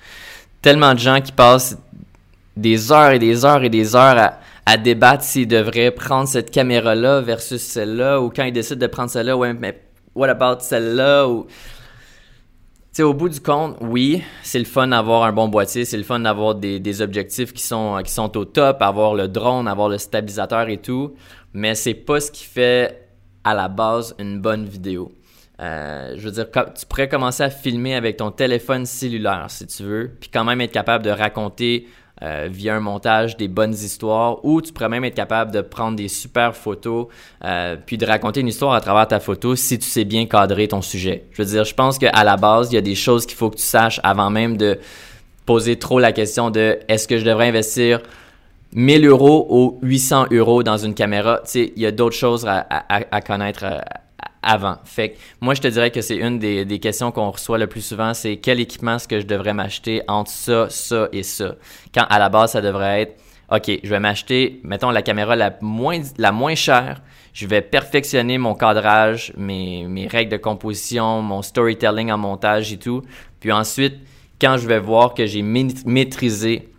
[0.63, 1.77] Tellement de gens qui passent
[2.57, 6.49] des heures et des heures et des heures à, à débattre s'ils devraient prendre cette
[6.49, 9.79] caméra-là versus celle-là, ou quand ils décident de prendre celle-là, ouais, mais
[10.15, 11.45] what about celle-là, ou
[12.95, 16.03] sais, au bout du compte, oui, c'est le fun d'avoir un bon boîtier, c'est le
[16.03, 19.89] fun d'avoir des, des, objectifs qui sont, qui sont au top, avoir le drone, avoir
[19.89, 21.13] le stabilisateur et tout,
[21.53, 23.09] mais c'est pas ce qui fait
[23.43, 25.11] à la base une bonne vidéo.
[25.59, 29.83] Euh, je veux dire, tu pourrais commencer à filmer avec ton téléphone cellulaire si tu
[29.83, 31.87] veux, puis quand même être capable de raconter
[32.21, 35.97] euh, via un montage des bonnes histoires ou tu pourrais même être capable de prendre
[35.97, 37.07] des super photos
[37.43, 40.69] euh, puis de raconter une histoire à travers ta photo si tu sais bien cadrer
[40.69, 41.25] ton sujet.
[41.33, 43.49] Je veux dire, je pense qu'à la base, il y a des choses qu'il faut
[43.49, 44.79] que tu saches avant même de
[45.45, 48.01] poser trop la question de est-ce que je devrais investir
[48.75, 51.41] 1000 euros ou 800 euros dans une caméra.
[51.45, 53.79] Tu sais, il y a d'autres choses à, connaître euh,
[54.45, 54.77] avant.
[54.85, 57.81] Fait que moi, je te dirais que c'est une des, questions qu'on reçoit le plus
[57.81, 61.55] souvent, c'est quel équipement est-ce que je devrais m'acheter entre ça, ça et ça?
[61.93, 63.19] Quand à la base, ça devrait être,
[63.51, 67.01] OK, je vais m'acheter, mettons, la caméra la moins, la moins chère,
[67.33, 72.77] je vais perfectionner mon cadrage, mes, mes règles de composition, mon storytelling en montage et
[72.77, 73.01] tout.
[73.39, 73.95] Puis ensuite,
[74.39, 76.69] quand je vais voir que j'ai maîtrisé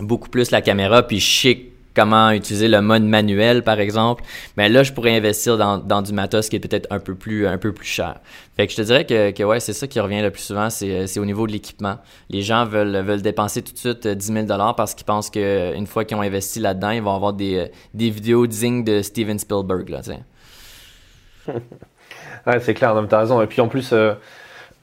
[0.00, 1.62] beaucoup plus la caméra, puis je sais
[1.96, 4.22] comment utiliser le mode manuel, par exemple,
[4.56, 7.46] mais là, je pourrais investir dans, dans du matos qui est peut-être un peu plus
[7.46, 8.20] un peu plus cher.
[8.56, 10.68] Fait que je te dirais que, que ouais, c'est ça qui revient le plus souvent,
[10.70, 11.96] c'est au niveau de l'équipement.
[12.28, 16.04] Les gens veulent, veulent dépenser tout de suite 10 000 parce qu'ils pensent qu'une fois
[16.04, 20.00] qu'ils ont investi là-dedans, ils vont avoir des, des vidéos dignes de Steven Spielberg, là,
[22.60, 23.42] c'est clair, tu as raison.
[23.42, 23.92] Et puis en plus...
[23.92, 24.14] Euh,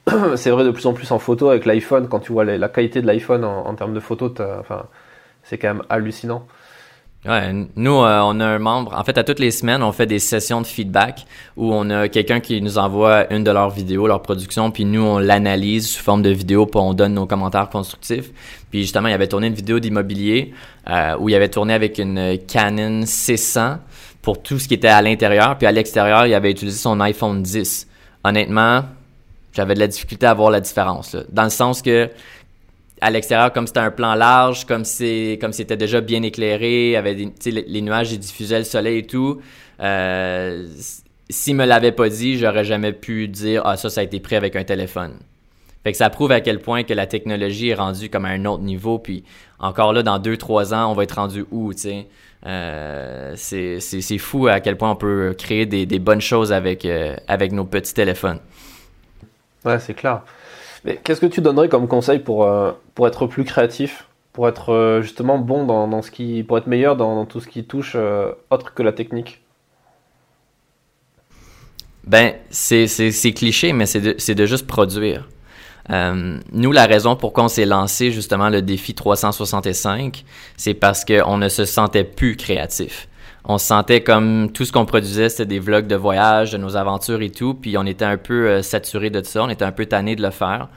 [0.36, 3.02] c'est vrai de plus en plus en photo avec l'iPhone, quand tu vois la, qualité
[3.02, 4.88] de l'iPhone en, termes de photos, enfin,
[5.44, 6.46] c'est quand même hallucinant.
[7.26, 8.94] Ouais, nous, euh, on a un membre.
[8.98, 12.10] En fait, à toutes les semaines, on fait des sessions de feedback où on a
[12.10, 16.04] quelqu'un qui nous envoie une de leurs vidéos, leur production, puis nous, on l'analyse sous
[16.04, 18.30] forme de vidéo, puis on donne nos commentaires constructifs.
[18.72, 20.54] Puis justement, il avait tourné une vidéo d'immobilier
[20.90, 23.78] euh, où il avait tourné avec une Canon 600
[24.22, 27.42] pour tout ce qui était à l'intérieur, puis à l'extérieur, il avait utilisé son iPhone
[27.42, 27.88] 10.
[28.26, 28.84] Honnêtement,
[29.54, 31.14] j'avais de la difficulté à voir la différence.
[31.14, 32.10] Là, dans le sens que
[33.04, 37.16] à l'extérieur, comme c'était un plan large, comme c'est comme c'était déjà bien éclairé, avait
[37.16, 39.42] des, les, nuages ils diffusaient le soleil et tout.
[39.82, 40.66] Euh,
[41.30, 44.38] S'il me l'avait pas dit, j'aurais jamais pu dire ah ça ça a été pris
[44.38, 45.16] avec un téléphone.
[45.84, 48.46] Fait que ça prouve à quel point que la technologie est rendue comme à un
[48.46, 49.00] autre niveau.
[49.00, 49.26] Puis
[49.60, 52.08] encore là, dans deux trois ans, on va être rendu où, tu sais?
[52.46, 57.18] Euh, c'est fou à quel point on peut créer des, des bonnes choses avec, euh,
[57.28, 58.40] avec nos petits téléphones.
[59.66, 60.22] Ouais, c'est clair.
[60.86, 64.74] Mais qu'est-ce que tu donnerais comme conseil pour, euh, pour être plus créatif, pour être
[64.74, 68.32] euh, justement bon dans, ce qui, pour être meilleur dans, tout ce qui touche euh,
[68.50, 69.42] autre que la technique?
[72.06, 75.30] Ben, c'est cliché, mais c'est de, de, juste produire.
[75.90, 80.26] nous, la raison pourquoi on s'est lancé justement le défi 365,
[80.58, 83.08] c'est parce qu'on ne se sentait plus créatif
[83.46, 86.76] on se sentait comme tout ce qu'on produisait, c'était des vlogs de voyage, de nos
[86.76, 87.54] aventures et tout.
[87.54, 90.22] Puis on était un peu euh, saturé de ça, on était un peu tanné de
[90.22, 90.70] le faire.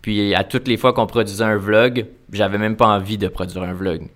[0.00, 3.64] Puis à toutes les fois qu'on produisait un vlog, j'avais même pas envie de produire
[3.64, 4.08] un vlog.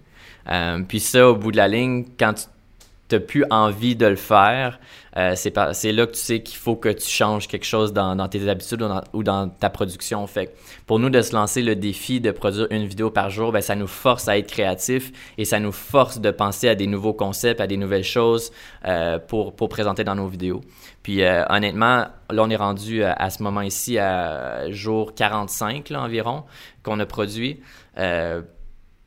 [0.51, 2.45] Euh, puis ça, au bout de la ligne, quand tu
[3.17, 4.79] n'as plus envie de le faire,
[5.17, 8.29] euh, c'est là que tu sais qu'il faut que tu changes quelque chose dans, dans
[8.29, 10.27] tes habitudes ou dans, ta production.
[10.27, 10.55] Fait
[10.87, 13.75] pour nous de se lancer le défi de produire une vidéo par jour, ben, ça
[13.75, 17.61] nous force à être créatif et ça nous force de penser à des nouveaux concepts,
[17.61, 18.53] à des nouvelles choses
[18.85, 20.61] euh, pour, pour présenter dans nos vidéos.
[21.03, 25.91] Puis euh, honnêtement, là on est rendu à, à ce moment ici à jour 45
[25.91, 26.45] là, environ
[26.83, 27.61] qu'on a produit.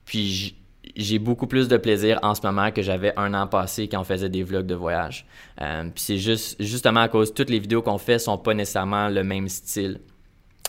[0.06, 0.63] puis
[0.96, 4.04] j'ai beaucoup plus de plaisir en ce moment que j'avais un an passé quand on
[4.04, 5.26] faisait des vlogs de voyage.
[5.62, 9.10] Euh, puis c'est juste justement à cause toutes les vidéos qu'on fait sont pas nécessairement
[9.10, 10.00] le même style.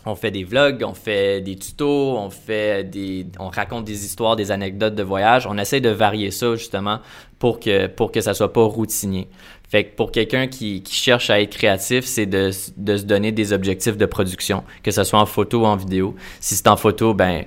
[0.06, 4.36] On fait des vlogs, on fait des tutos, on fait des, on raconte des histoires,
[4.36, 5.46] des anecdotes de voyage.
[5.46, 7.00] On essaie de varier ça justement
[7.38, 9.28] pour que pour que ça soit pas routinier.
[9.68, 13.32] Fait que pour quelqu'un qui, qui, cherche à être créatif, c'est de, de se donner
[13.32, 16.14] des objectifs de production, que ce soit en photo ou en vidéo.
[16.38, 17.46] Si c'est en photo, ben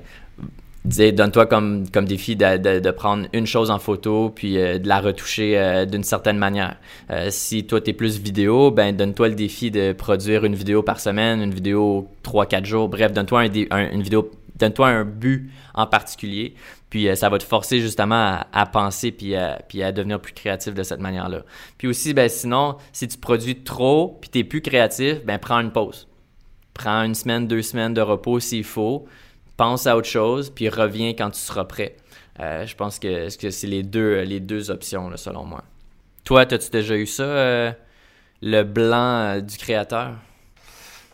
[0.85, 4.99] donne-toi comme, comme défi de, de, prendre une chose en photo puis euh, de la
[4.99, 6.77] retoucher euh, d'une certaine manière.
[7.09, 10.83] Euh, si toi tu es plus vidéo, ben donne-toi le défi de produire une vidéo
[10.83, 15.51] par semaine, une vidéo 3 4 jours, bref, donne-toi un, une vidéo donne-toi un but
[15.73, 16.55] en particulier.
[16.89, 20.73] Puis ça va te forcer justement à, penser puis à, puis à devenir plus créatif
[20.73, 21.43] de cette manière-là.
[21.77, 25.71] Puis aussi, ben sinon, si tu produis trop puis tu plus créatif, ben prends une
[25.71, 26.07] pause.
[26.73, 29.05] Prends une semaine, deux semaines de repos s'il faut.
[29.57, 31.97] Pense à autre chose, puis reviens quand tu seras prêt.
[32.39, 35.63] je pense que, que c'est les deux, les deux options, selon moi.
[36.23, 37.73] Toi, as-tu déjà eu ça,
[38.43, 40.11] le blanc du créateur?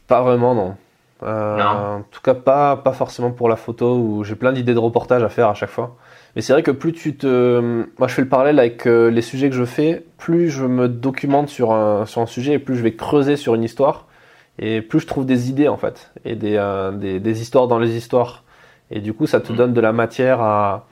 [0.07, 0.75] Pas vraiment, non.
[1.23, 4.79] Euh, en tout cas, pas, pas forcément pour la photo où j'ai plein d'idées de
[4.79, 5.95] reportage à faire à chaque fois.
[6.35, 7.59] Mais c'est vrai que plus tu te.
[7.97, 10.89] Moi, je fais le parallèle avec euh, les sujets que je fais, plus je me
[10.89, 14.07] documente sur un, sur un sujet et plus je vais creuser sur une histoire.
[14.59, 16.11] Et plus je trouve des idées, en fait.
[16.25, 18.43] Et des, euh, des, des, histoires dans les histoires.
[18.91, 19.55] Et du coup, ça te mm.
[19.55, 20.87] donne de la matière à.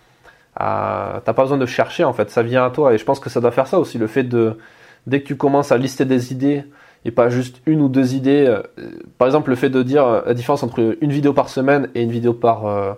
[0.56, 1.22] à...
[1.26, 2.30] T'as pas besoin de chercher, en fait.
[2.30, 2.94] Ça vient à toi.
[2.94, 3.98] Et je pense que ça doit faire ça aussi.
[3.98, 4.58] Le fait de.
[5.08, 6.64] Dès que tu commences à lister des idées
[7.06, 8.46] et pas juste une ou deux idées.
[8.48, 8.62] Euh,
[9.18, 12.04] par exemple, le fait de dire euh, la différence entre une vidéo par semaine et
[12.04, 12.94] une vidéo par, euh,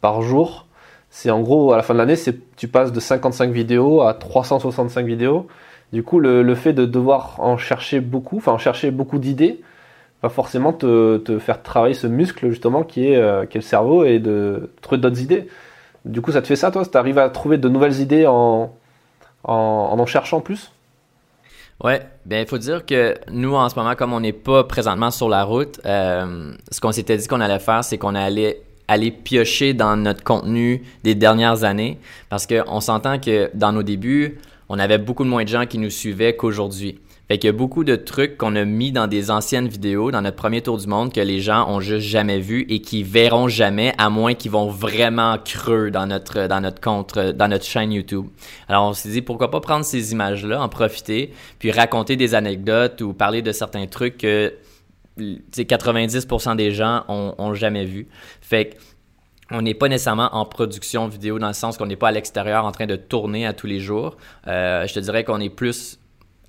[0.00, 0.66] par jour,
[1.10, 4.14] c'est en gros, à la fin de l'année, c'est tu passes de 55 vidéos à
[4.14, 5.46] 365 vidéos.
[5.92, 9.60] Du coup, le, le fait de devoir en chercher beaucoup, enfin en chercher beaucoup d'idées,
[10.24, 14.04] va forcément te, te, faire travailler ce muscle justement qui est, qui est le cerveau
[14.04, 15.48] et de trouver d'autres idées.
[16.04, 16.84] Du coup, ça te fait ça, toi?
[16.84, 18.74] Tu arrives à trouver de nouvelles idées en
[19.44, 20.70] en, en, en cherchant plus?
[21.82, 25.10] Ouais, ben il faut dire que nous en ce moment, comme on n'est pas présentement
[25.10, 29.10] sur la route, euh, ce qu'on s'était dit qu'on allait faire, c'est qu'on allait aller
[29.10, 31.98] piocher dans notre contenu des dernières années,
[32.28, 35.90] parce qu'on s'entend que dans nos débuts, on avait beaucoup moins de gens qui nous
[35.90, 37.00] suivaient qu'aujourd'hui.
[37.28, 40.36] Fait y a beaucoup de trucs qu'on a mis dans des anciennes vidéos, dans notre
[40.36, 43.94] premier tour du monde, que les gens ont juste jamais vu et qui verront jamais,
[43.96, 48.26] à moins qu'ils vont vraiment creux dans notre, chaîne YouTube.
[48.68, 53.00] Alors, on s'est dit, pourquoi pas prendre ces images-là, en profiter, puis raconter des anecdotes
[53.00, 54.52] ou parler de certains trucs que
[55.18, 58.08] 90% des gens ont, ont jamais vu.
[58.42, 58.76] Fait que,
[59.50, 62.64] on n'est pas nécessairement en production vidéo dans le sens qu'on n'est pas à l'extérieur
[62.64, 64.16] en train de tourner à tous les jours.
[64.46, 65.98] Euh, je te dirais qu'on est plus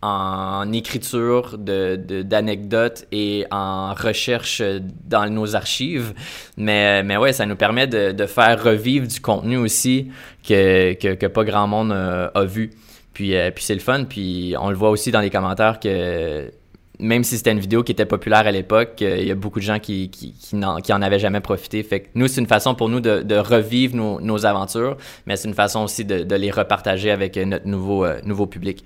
[0.05, 4.61] en écriture d'anecdotes de, et en recherche
[5.05, 6.13] dans nos archives.
[6.57, 10.11] Mais, mais ouais, ça nous permet de, de faire revivre du contenu aussi
[10.47, 12.69] que, que, pas grand monde a, a vu.
[13.13, 14.03] Puis, euh, puis c'est le fun.
[14.03, 16.51] Puis on le voit aussi dans les commentaires que
[16.99, 19.59] même si c'était une vidéo qui était populaire à l'époque, euh, il y a beaucoup
[19.59, 21.81] de gens qui, qui, qui, n'en, qui en avaient jamais profité.
[21.83, 25.47] Fait nous, c'est une façon pour nous de, de revivre nos, nos aventures, mais c'est
[25.47, 28.85] une façon aussi de, de les repartager avec notre nouveau, euh, nouveau public.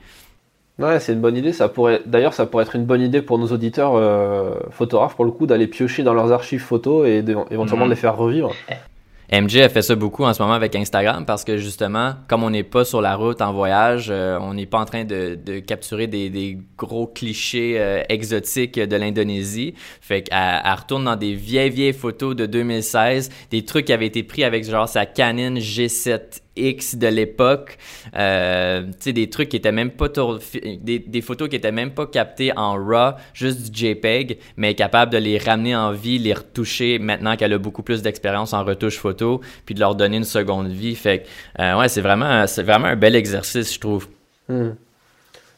[0.79, 1.51] Ouais, c'est une bonne idée.
[1.51, 5.25] Ça pourrait, d'ailleurs, ça pourrait être une bonne idée pour nos auditeurs euh, photographes, pour
[5.25, 8.51] le coup, d'aller piocher dans leurs archives photos et éventuellement de les faire revivre.
[9.31, 12.49] MJ a fait ça beaucoup en ce moment avec Instagram parce que justement, comme on
[12.49, 15.59] n'est pas sur la route en voyage, euh, on n'est pas en train de, de
[15.59, 19.75] capturer des, des, gros clichés euh, exotiques de l'Indonésie.
[20.01, 24.23] Fait qu'elle retourne dans des vieilles, vieilles photos de 2016, des trucs qui avaient été
[24.23, 27.77] pris avec genre sa Canon G7 X de l'époque,
[28.15, 32.05] euh, tu sais, des trucs qui étaient même pas des, photos qui étaient même pas
[32.05, 36.99] captées en RAW, juste du JPEG, mais capable de les ramener en vie, les retoucher
[36.99, 40.67] maintenant qu'elle a beaucoup plus d'expérience en retouche photo, puis de leur donner une seconde
[40.67, 40.95] vie.
[40.95, 41.25] Fait
[41.59, 44.07] euh, ouais, c'est vraiment, vraiment un bel exercice, je trouve.
[44.47, 44.71] Hmm.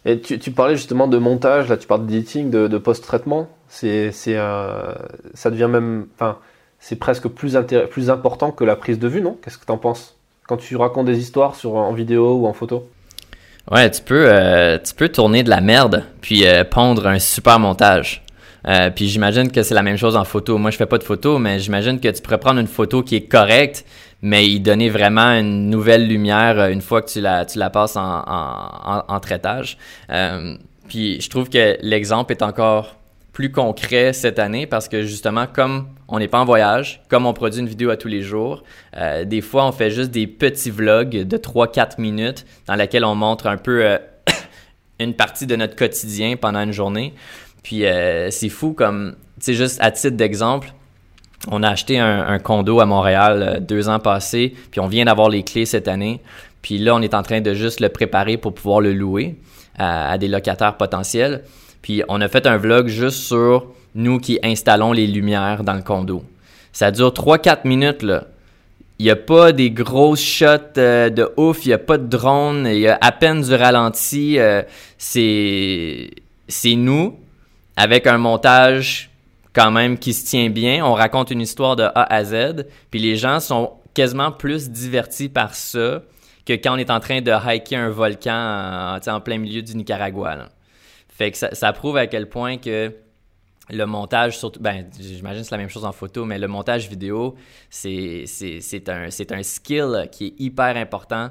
[0.04, 3.50] Et tu, tu, parlais justement de montage, là, tu parles d'editing, de, de post-traitement.
[3.68, 4.94] C'est, c'est, euh,
[5.36, 6.40] ça devient même, enfin,
[6.80, 7.56] c'est presque plus,
[7.90, 9.38] plus important que la prise de vue, non?
[9.42, 10.18] Qu'est-ce que tu en penses?
[10.52, 12.90] Quand tu racontes des histoires sur, en vidéo ou en photo?
[13.72, 17.58] Ouais, tu peux, euh, tu peux tourner de la merde, puis euh, pondre un super
[17.58, 18.22] montage.
[18.68, 20.58] Euh, puis j'imagine que c'est la même chose en photo.
[20.58, 23.16] Moi, je fais pas de photo, mais j'imagine que tu pourrais prendre une photo qui
[23.16, 23.86] est correcte,
[24.22, 27.96] mais y donner vraiment une nouvelle lumière une fois que tu la, tu la passes
[27.96, 29.78] en, en, en traitage.
[30.90, 32.98] puis je trouve que l'exemple est encore
[33.34, 37.34] plus concret cette année parce que justement, comme on n'est pas en voyage, comme on
[37.34, 38.64] produit une vidéo à tous les jours,
[38.98, 43.16] euh, des fois on fait juste des petits vlogs de 3-4 minutes dans lesquels on
[43.16, 43.98] montre un peu euh,
[45.00, 47.14] une partie de notre quotidien pendant une journée.
[47.64, 50.74] Puis euh, c'est fou comme, tu sais, juste à titre d'exemple,
[51.48, 55.42] on a acheté un, condo à Montréal deux ans passés, puis on vient d'avoir les
[55.42, 56.22] clés cette année.
[56.62, 59.38] Puis là, on est en train de juste le préparer pour pouvoir le louer
[59.80, 61.44] à des locataires potentiels.
[61.82, 65.82] Puis on a fait un vlog juste sur nous qui installons les lumières dans le
[65.82, 66.24] condo.
[66.72, 68.26] Ça dure 3-4 minutes, là.
[69.00, 72.06] Il n'y a pas des grosses shots euh, de ouf, il n'y a pas de
[72.06, 74.38] drone, il y a à peine du ralenti.
[74.38, 74.62] Euh,
[75.00, 76.12] c'est,
[76.76, 77.18] nous,
[77.76, 79.10] avec un montage
[79.54, 80.86] quand même qui se tient bien.
[80.86, 85.30] On raconte une histoire de A à Z, puis les gens sont quasiment plus divertis
[85.30, 86.04] par ça
[86.46, 89.76] que quand on est en train de hiker un volcan en, en plein milieu du
[89.76, 90.48] Nicaragua.
[91.22, 92.92] Fait que ça, prouve à quel point que
[93.70, 97.36] le montage, surtout, ben, j'imagine c'est la même chose en photo, mais le montage vidéo,
[97.70, 98.26] c'est
[98.90, 101.30] un, un skill qui est hyper important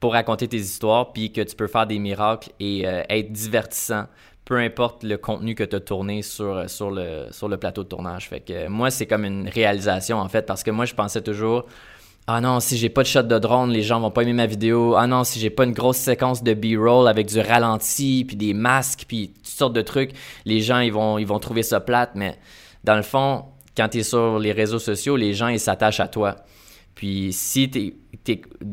[0.00, 4.06] pour raconter tes histoires, puis que tu peux faire des miracles et euh, être divertissant,
[4.46, 7.88] peu importe le contenu que tu as tourné sur, sur, le, sur le plateau de
[7.88, 8.30] tournage.
[8.30, 11.66] Fait que moi, c'est comme une réalisation, en fait, parce que moi, je pensais toujours,
[12.28, 14.46] ah non, si j'ai pas de shot de drone, les gens vont pas aimer ma
[14.46, 14.94] vidéo.
[14.96, 18.54] Ah non, si j'ai pas une grosse séquence de B-roll avec du ralenti, puis des
[18.54, 20.12] masques, puis toutes sortes de trucs,
[20.44, 22.38] les gens ils vont ils vont trouver ça plate, mais
[22.84, 23.46] dans le fond,
[23.76, 26.36] quand tu es sur les réseaux sociaux, les gens ils s'attachent à toi.
[26.94, 27.94] Puis si tu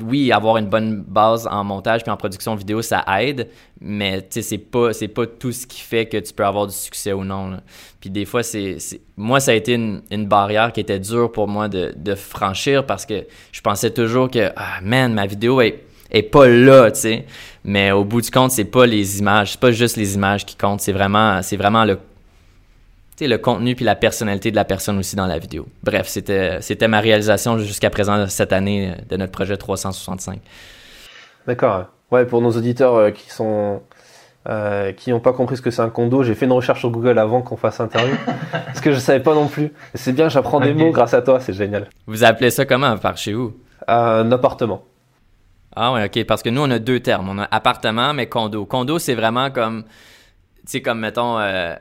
[0.04, 3.50] oui, avoir une bonne base en montage puis en production vidéo, ça aide,
[3.82, 7.14] mais c'est pas c'est pas tout ce qui fait que tu peux avoir du succès
[7.14, 7.58] ou non.
[8.00, 8.78] Puis des fois, c'est
[9.18, 13.26] moi ça a été une, barrière qui était dure pour moi de, franchir parce que
[13.52, 17.26] je pensais toujours que ah man, ma vidéo est est pas là, tu sais.
[17.64, 20.56] Mais au bout du compte, c'est pas les images, c'est pas juste les images qui
[20.56, 21.98] comptent, c'est vraiment c'est vraiment le
[23.28, 25.68] le contenu puis la personnalité de la personne aussi dans la vidéo.
[25.84, 30.40] Bref, c'était, c'était ma réalisation jusqu'à présent cette année de notre projet 365.
[31.48, 31.86] D'accord.
[32.12, 33.82] Ouais, pour nos auditeurs euh, qui sont
[34.48, 36.90] euh, qui n'ont pas compris ce que c'est un condo, j'ai fait une recherche sur
[36.90, 38.16] Google avant qu'on fasse interview
[38.52, 39.72] parce que je savais pas non plus.
[39.94, 41.88] C'est bien, j'apprends des mots grâce à toi, c'est génial.
[42.08, 43.54] Vous appelez ça comment par chez vous?
[43.88, 44.86] Un appartement.
[45.76, 46.26] Ah ouais, ok.
[46.26, 47.30] Parce que nous on a deux termes.
[47.30, 48.66] On a appartement, mais condo.
[48.66, 49.90] Condo, c'est vraiment comme, tu
[50.66, 51.38] sais, comme mettons.
[51.40, 51.76] Euh,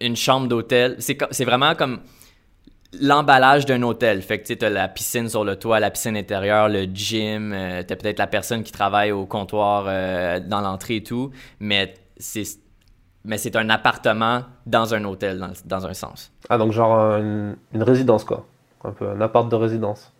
[0.00, 0.96] une chambre d'hôtel.
[0.98, 2.00] C'est vraiment comme
[3.00, 4.22] l'emballage d'un hôtel.
[4.22, 7.82] Fait que tu as la piscine sur le toit, la piscine intérieure, le gym, euh,
[7.86, 11.94] tu as peut-être la personne qui travaille au comptoir euh, dans l'entrée et tout, mais
[12.16, 12.44] c'est
[13.24, 16.32] mais c'est un appartement dans un hôtel dans, un sens.
[16.48, 18.46] Ah donc genre une, résidence quoi.
[18.84, 20.12] Un peu un appart de résidence.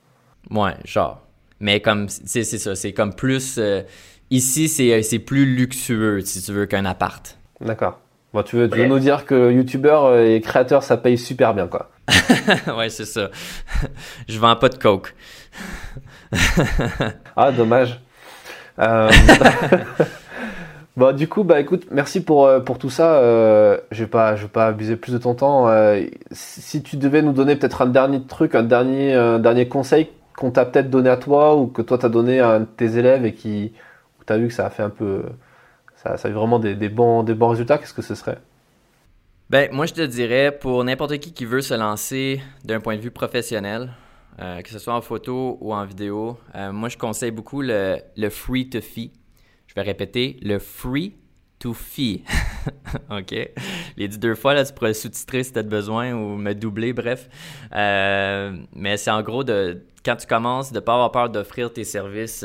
[0.51, 1.23] Ouais, genre.
[1.61, 3.83] Mais comme c'est ça, c'est comme plus euh,
[4.31, 7.39] ici c'est plus luxueux si tu veux qu'un appart.
[7.61, 8.01] D'accord.
[8.35, 11.91] Bon, tu veux, nous dire que youtubeur et créateur, ça paye super bien, quoi.
[12.77, 13.31] ouais, c'est ça.
[14.29, 15.15] Je vends pas de coke.
[17.37, 18.01] ah, dommage.
[18.79, 19.11] Euh...
[20.97, 23.15] bon, du coup, bah écoute, merci pour, euh, pour tout ça.
[23.15, 25.69] Euh, je vais pas, je vais pas abuser plus de ton temps.
[25.69, 30.11] Euh, si tu devais nous donner peut-être un dernier truc, un dernier, un dernier conseil
[30.37, 33.33] qu'on t'a peut-être donné à toi ou que toi t'as donné à tes élèves et
[33.35, 33.73] qui,
[34.27, 35.23] t'as vu que ça a fait un peu
[36.03, 38.39] ça, ça a eu vraiment des, bons, des bons résultats, qu'est-ce que ce serait?
[39.51, 43.01] Ben, moi, je te dirais, pour n'importe qui qui veut se lancer d'un point de
[43.01, 43.91] vue professionnel,
[44.41, 47.99] euh, que ce soit en photo ou en vidéo, euh, moi, je conseille beaucoup le,
[48.31, 49.11] free to fee.
[49.67, 51.17] Je vais répéter, le free
[51.59, 52.23] to fee.
[53.11, 53.35] OK?
[53.97, 56.93] Les dit deux fois, là, tu pourrais sous-titrer si tu as besoin ou me doubler,
[56.93, 57.29] bref.
[57.75, 61.73] Euh, mais c'est en gros de, quand tu commences, de ne pas avoir peur d'offrir
[61.73, 62.45] tes services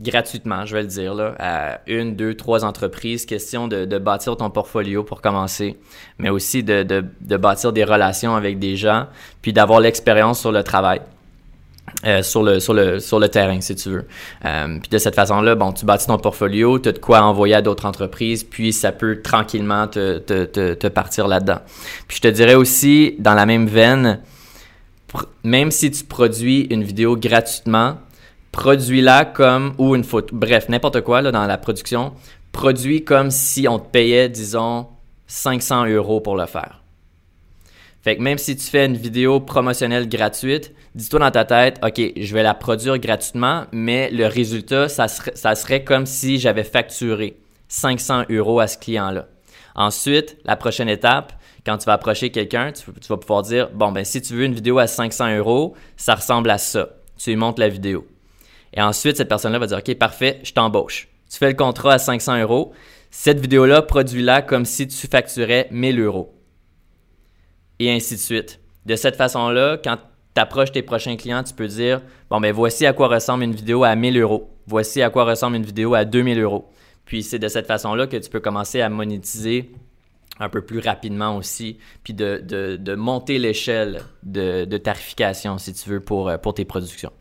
[0.00, 3.26] gratuitement, je vais le dire, là, à une, deux, trois entreprises.
[3.26, 5.76] Question de, de bâtir ton portfolio pour commencer,
[6.18, 9.06] mais aussi de, de, de bâtir des relations avec des gens,
[9.42, 11.00] puis d'avoir l'expérience sur le travail.
[12.06, 14.06] Euh, sur, le, sur, le, sur le terrain, si tu veux.
[14.44, 17.56] Euh, puis de cette façon-là, bon, tu bâtis ton portfolio, tu as de quoi envoyer
[17.56, 21.58] à d'autres entreprises, puis ça peut tranquillement te, te, te, te partir là-dedans.
[22.08, 24.20] Puis je te dirais aussi, dans la même veine,
[25.42, 27.98] même si tu produis une vidéo gratuitement,
[28.52, 32.12] produis-la comme, ou une photo, bref, n'importe quoi là, dans la production,
[32.52, 34.86] produis comme si on te payait, disons,
[35.26, 36.82] 500 euros pour le faire.
[38.02, 42.00] Fait que même si tu fais une vidéo promotionnelle gratuite, dis-toi dans ta tête, OK,
[42.16, 47.38] je vais la produire gratuitement, mais le résultat, ça serait, comme si j'avais facturé
[47.68, 49.28] 500 euros à ce client-là.
[49.74, 51.32] Ensuite, la prochaine étape,
[51.64, 54.44] quand tu vas approcher quelqu'un, tu, tu, vas pouvoir dire, bon, ben si tu veux
[54.44, 56.88] une vidéo à 500 euros, ça ressemble à ça.
[57.16, 58.04] Tu lui montres la vidéo.
[58.74, 61.08] Et ensuite, cette personne-là va dire, OK, parfait, je t'embauche.
[61.30, 62.72] Tu fais le contrat à 500 euros.
[63.10, 66.34] Cette vidéo-là, produis-la comme si tu facturais 1000 euros.
[67.78, 68.60] Et ainsi de suite.
[68.86, 69.98] De cette façon-là, quand
[70.34, 72.00] tu approches tes prochains clients, tu peux dire,
[72.30, 74.50] bon, ben voici à quoi ressemble une vidéo à 1000 euros.
[74.66, 76.70] Voici à quoi ressemble une vidéo à 2000 euros.
[77.04, 79.72] Puis c'est de cette façon-là que tu peux commencer à monétiser
[80.38, 86.00] un peu plus rapidement aussi, puis de, monter l'échelle de, de, tarification, si tu veux,
[86.00, 87.12] pour, pour tes productions.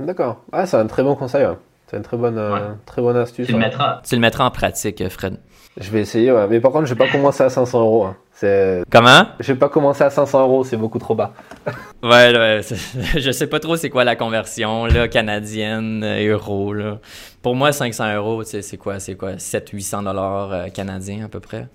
[0.00, 0.42] D'accord.
[0.52, 1.46] Ah, c'est un très bon conseil.
[1.90, 3.46] C'est une très bonne, euh, très bonne astuce.
[3.46, 5.38] Tu le, mettras, tu le mettras en pratique, Fred.
[5.76, 6.46] Je vais essayer, ouais.
[6.48, 8.04] mais par contre, je vais pas commencer à 500 euros.
[8.04, 8.16] Hein.
[8.32, 8.82] C'est...
[8.90, 9.26] Comment?
[9.38, 11.32] Je vais pas commencer à 500 euros, c'est beaucoup trop bas.
[12.02, 12.60] ouais, ouais
[13.16, 16.72] je sais pas trop c'est quoi la conversion là, canadienne, euh, euro.
[16.72, 16.98] Là.
[17.42, 21.68] Pour moi, 500 euros, c'est quoi C'est quoi 700-800 dollars euh, canadiens à peu près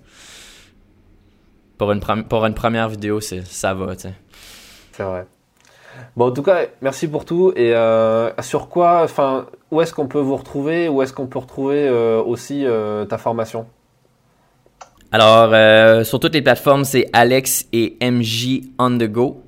[1.78, 4.14] Pour une, pour une première vidéo, c'est, ça va, tu sais.
[4.92, 5.26] C'est vrai.
[6.16, 7.52] Bon, en tout cas, merci pour tout.
[7.56, 10.88] Et euh, sur quoi, enfin, où est-ce qu'on peut vous retrouver?
[10.88, 13.66] Où est-ce qu'on peut retrouver euh, aussi euh, ta formation?
[15.12, 15.54] Alors,
[16.04, 19.42] sur toutes les plateformes, c'est Alex et MJ on the go.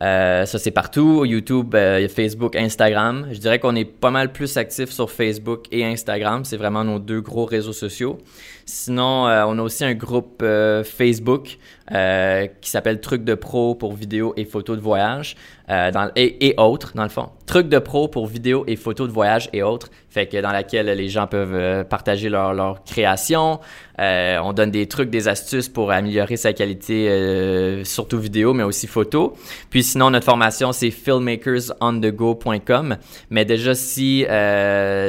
[0.00, 1.24] Ça, c'est partout.
[1.24, 1.74] YouTube,
[2.14, 3.28] Facebook, Instagram.
[3.30, 6.44] Je dirais qu'on est pas mal plus actif sur Facebook et Instagram.
[6.44, 8.18] C'est vraiment nos deux gros réseaux sociaux.
[8.66, 10.44] Sinon, on a aussi un groupe
[10.84, 15.36] Facebook qui s'appelle Trucs de pro pour vidéos et photos de voyage
[15.68, 17.28] dans, et, autres, dans le fond.
[17.46, 19.88] Trucs de pro pour vidéos et photos de voyage et autres.
[20.10, 23.60] Fait que dans laquelle les gens peuvent partager leur, leur création.
[23.98, 29.34] on donne des trucs, des astuces pour améliorer sa qualité, surtout vidéo, mais aussi photo.
[29.70, 32.96] Puis sinon, notre formation, c'est filmmakersonthego.com.
[33.30, 34.24] Mais déjà, si,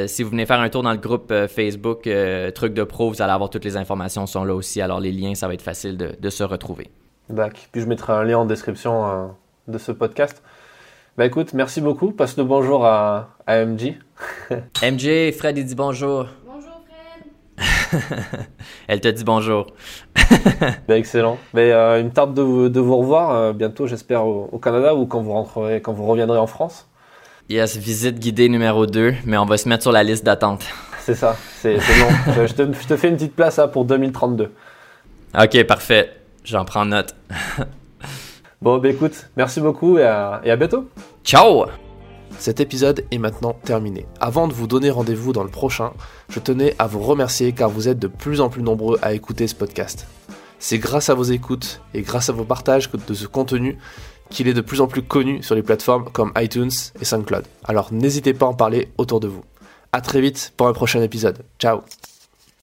[0.07, 2.09] si vous venez faire un tour dans le groupe Facebook
[2.55, 4.81] Trucs de pro, vous allez avoir toutes les informations sont là aussi.
[4.81, 6.89] Alors, les liens, ça va être facile de, se retrouver.
[7.29, 7.59] D'accord.
[7.71, 9.27] Puis je mettrai un lien en description euh,
[9.67, 10.41] de ce podcast.
[11.17, 12.11] Bah écoute, merci beaucoup.
[12.11, 13.93] Passe le bonjour à, à MJ.
[14.83, 16.27] MJ, Fred, il dit bonjour.
[16.45, 16.83] Bonjour
[17.57, 18.01] Fred.
[18.87, 19.67] Elle te dit bonjour.
[20.87, 21.37] bah, excellent.
[21.53, 24.59] Mais euh, il me tarde de vous, de vous revoir euh, bientôt, j'espère, au, au,
[24.59, 26.87] Canada ou quand vous rentrerez, quand vous reviendrez en France.
[27.49, 30.65] Yes, visite guidée numéro 2, mais on va se mettre sur la liste d'attente.
[30.99, 31.79] C'est ça, c'est long.
[32.47, 34.51] je, te, je, te, fais une petite place là, pour 2032.
[35.39, 36.11] Ok, parfait.
[36.43, 37.15] J'en prends note.
[38.65, 40.89] Bon, bah écoute, merci beaucoup et à, bientôt.
[41.23, 41.65] Ciao!
[42.37, 44.05] Cet épisode est maintenant terminé.
[44.19, 45.93] Avant de vous donner rendez-vous dans le prochain,
[46.29, 49.47] je tenais à vous remercier car vous êtes de plus en plus nombreux à écouter
[49.47, 50.07] ce podcast.
[50.59, 53.77] C'est grâce à vos écoutes et grâce à vos partages de ce contenu
[54.29, 57.45] qu'il est de plus en plus connu sur les plateformes comme iTunes et SoundCloud.
[57.63, 59.43] Alors n'hésitez pas à en parler autour de vous.
[59.91, 61.37] À très vite pour un prochain épisode.
[61.59, 61.81] Ciao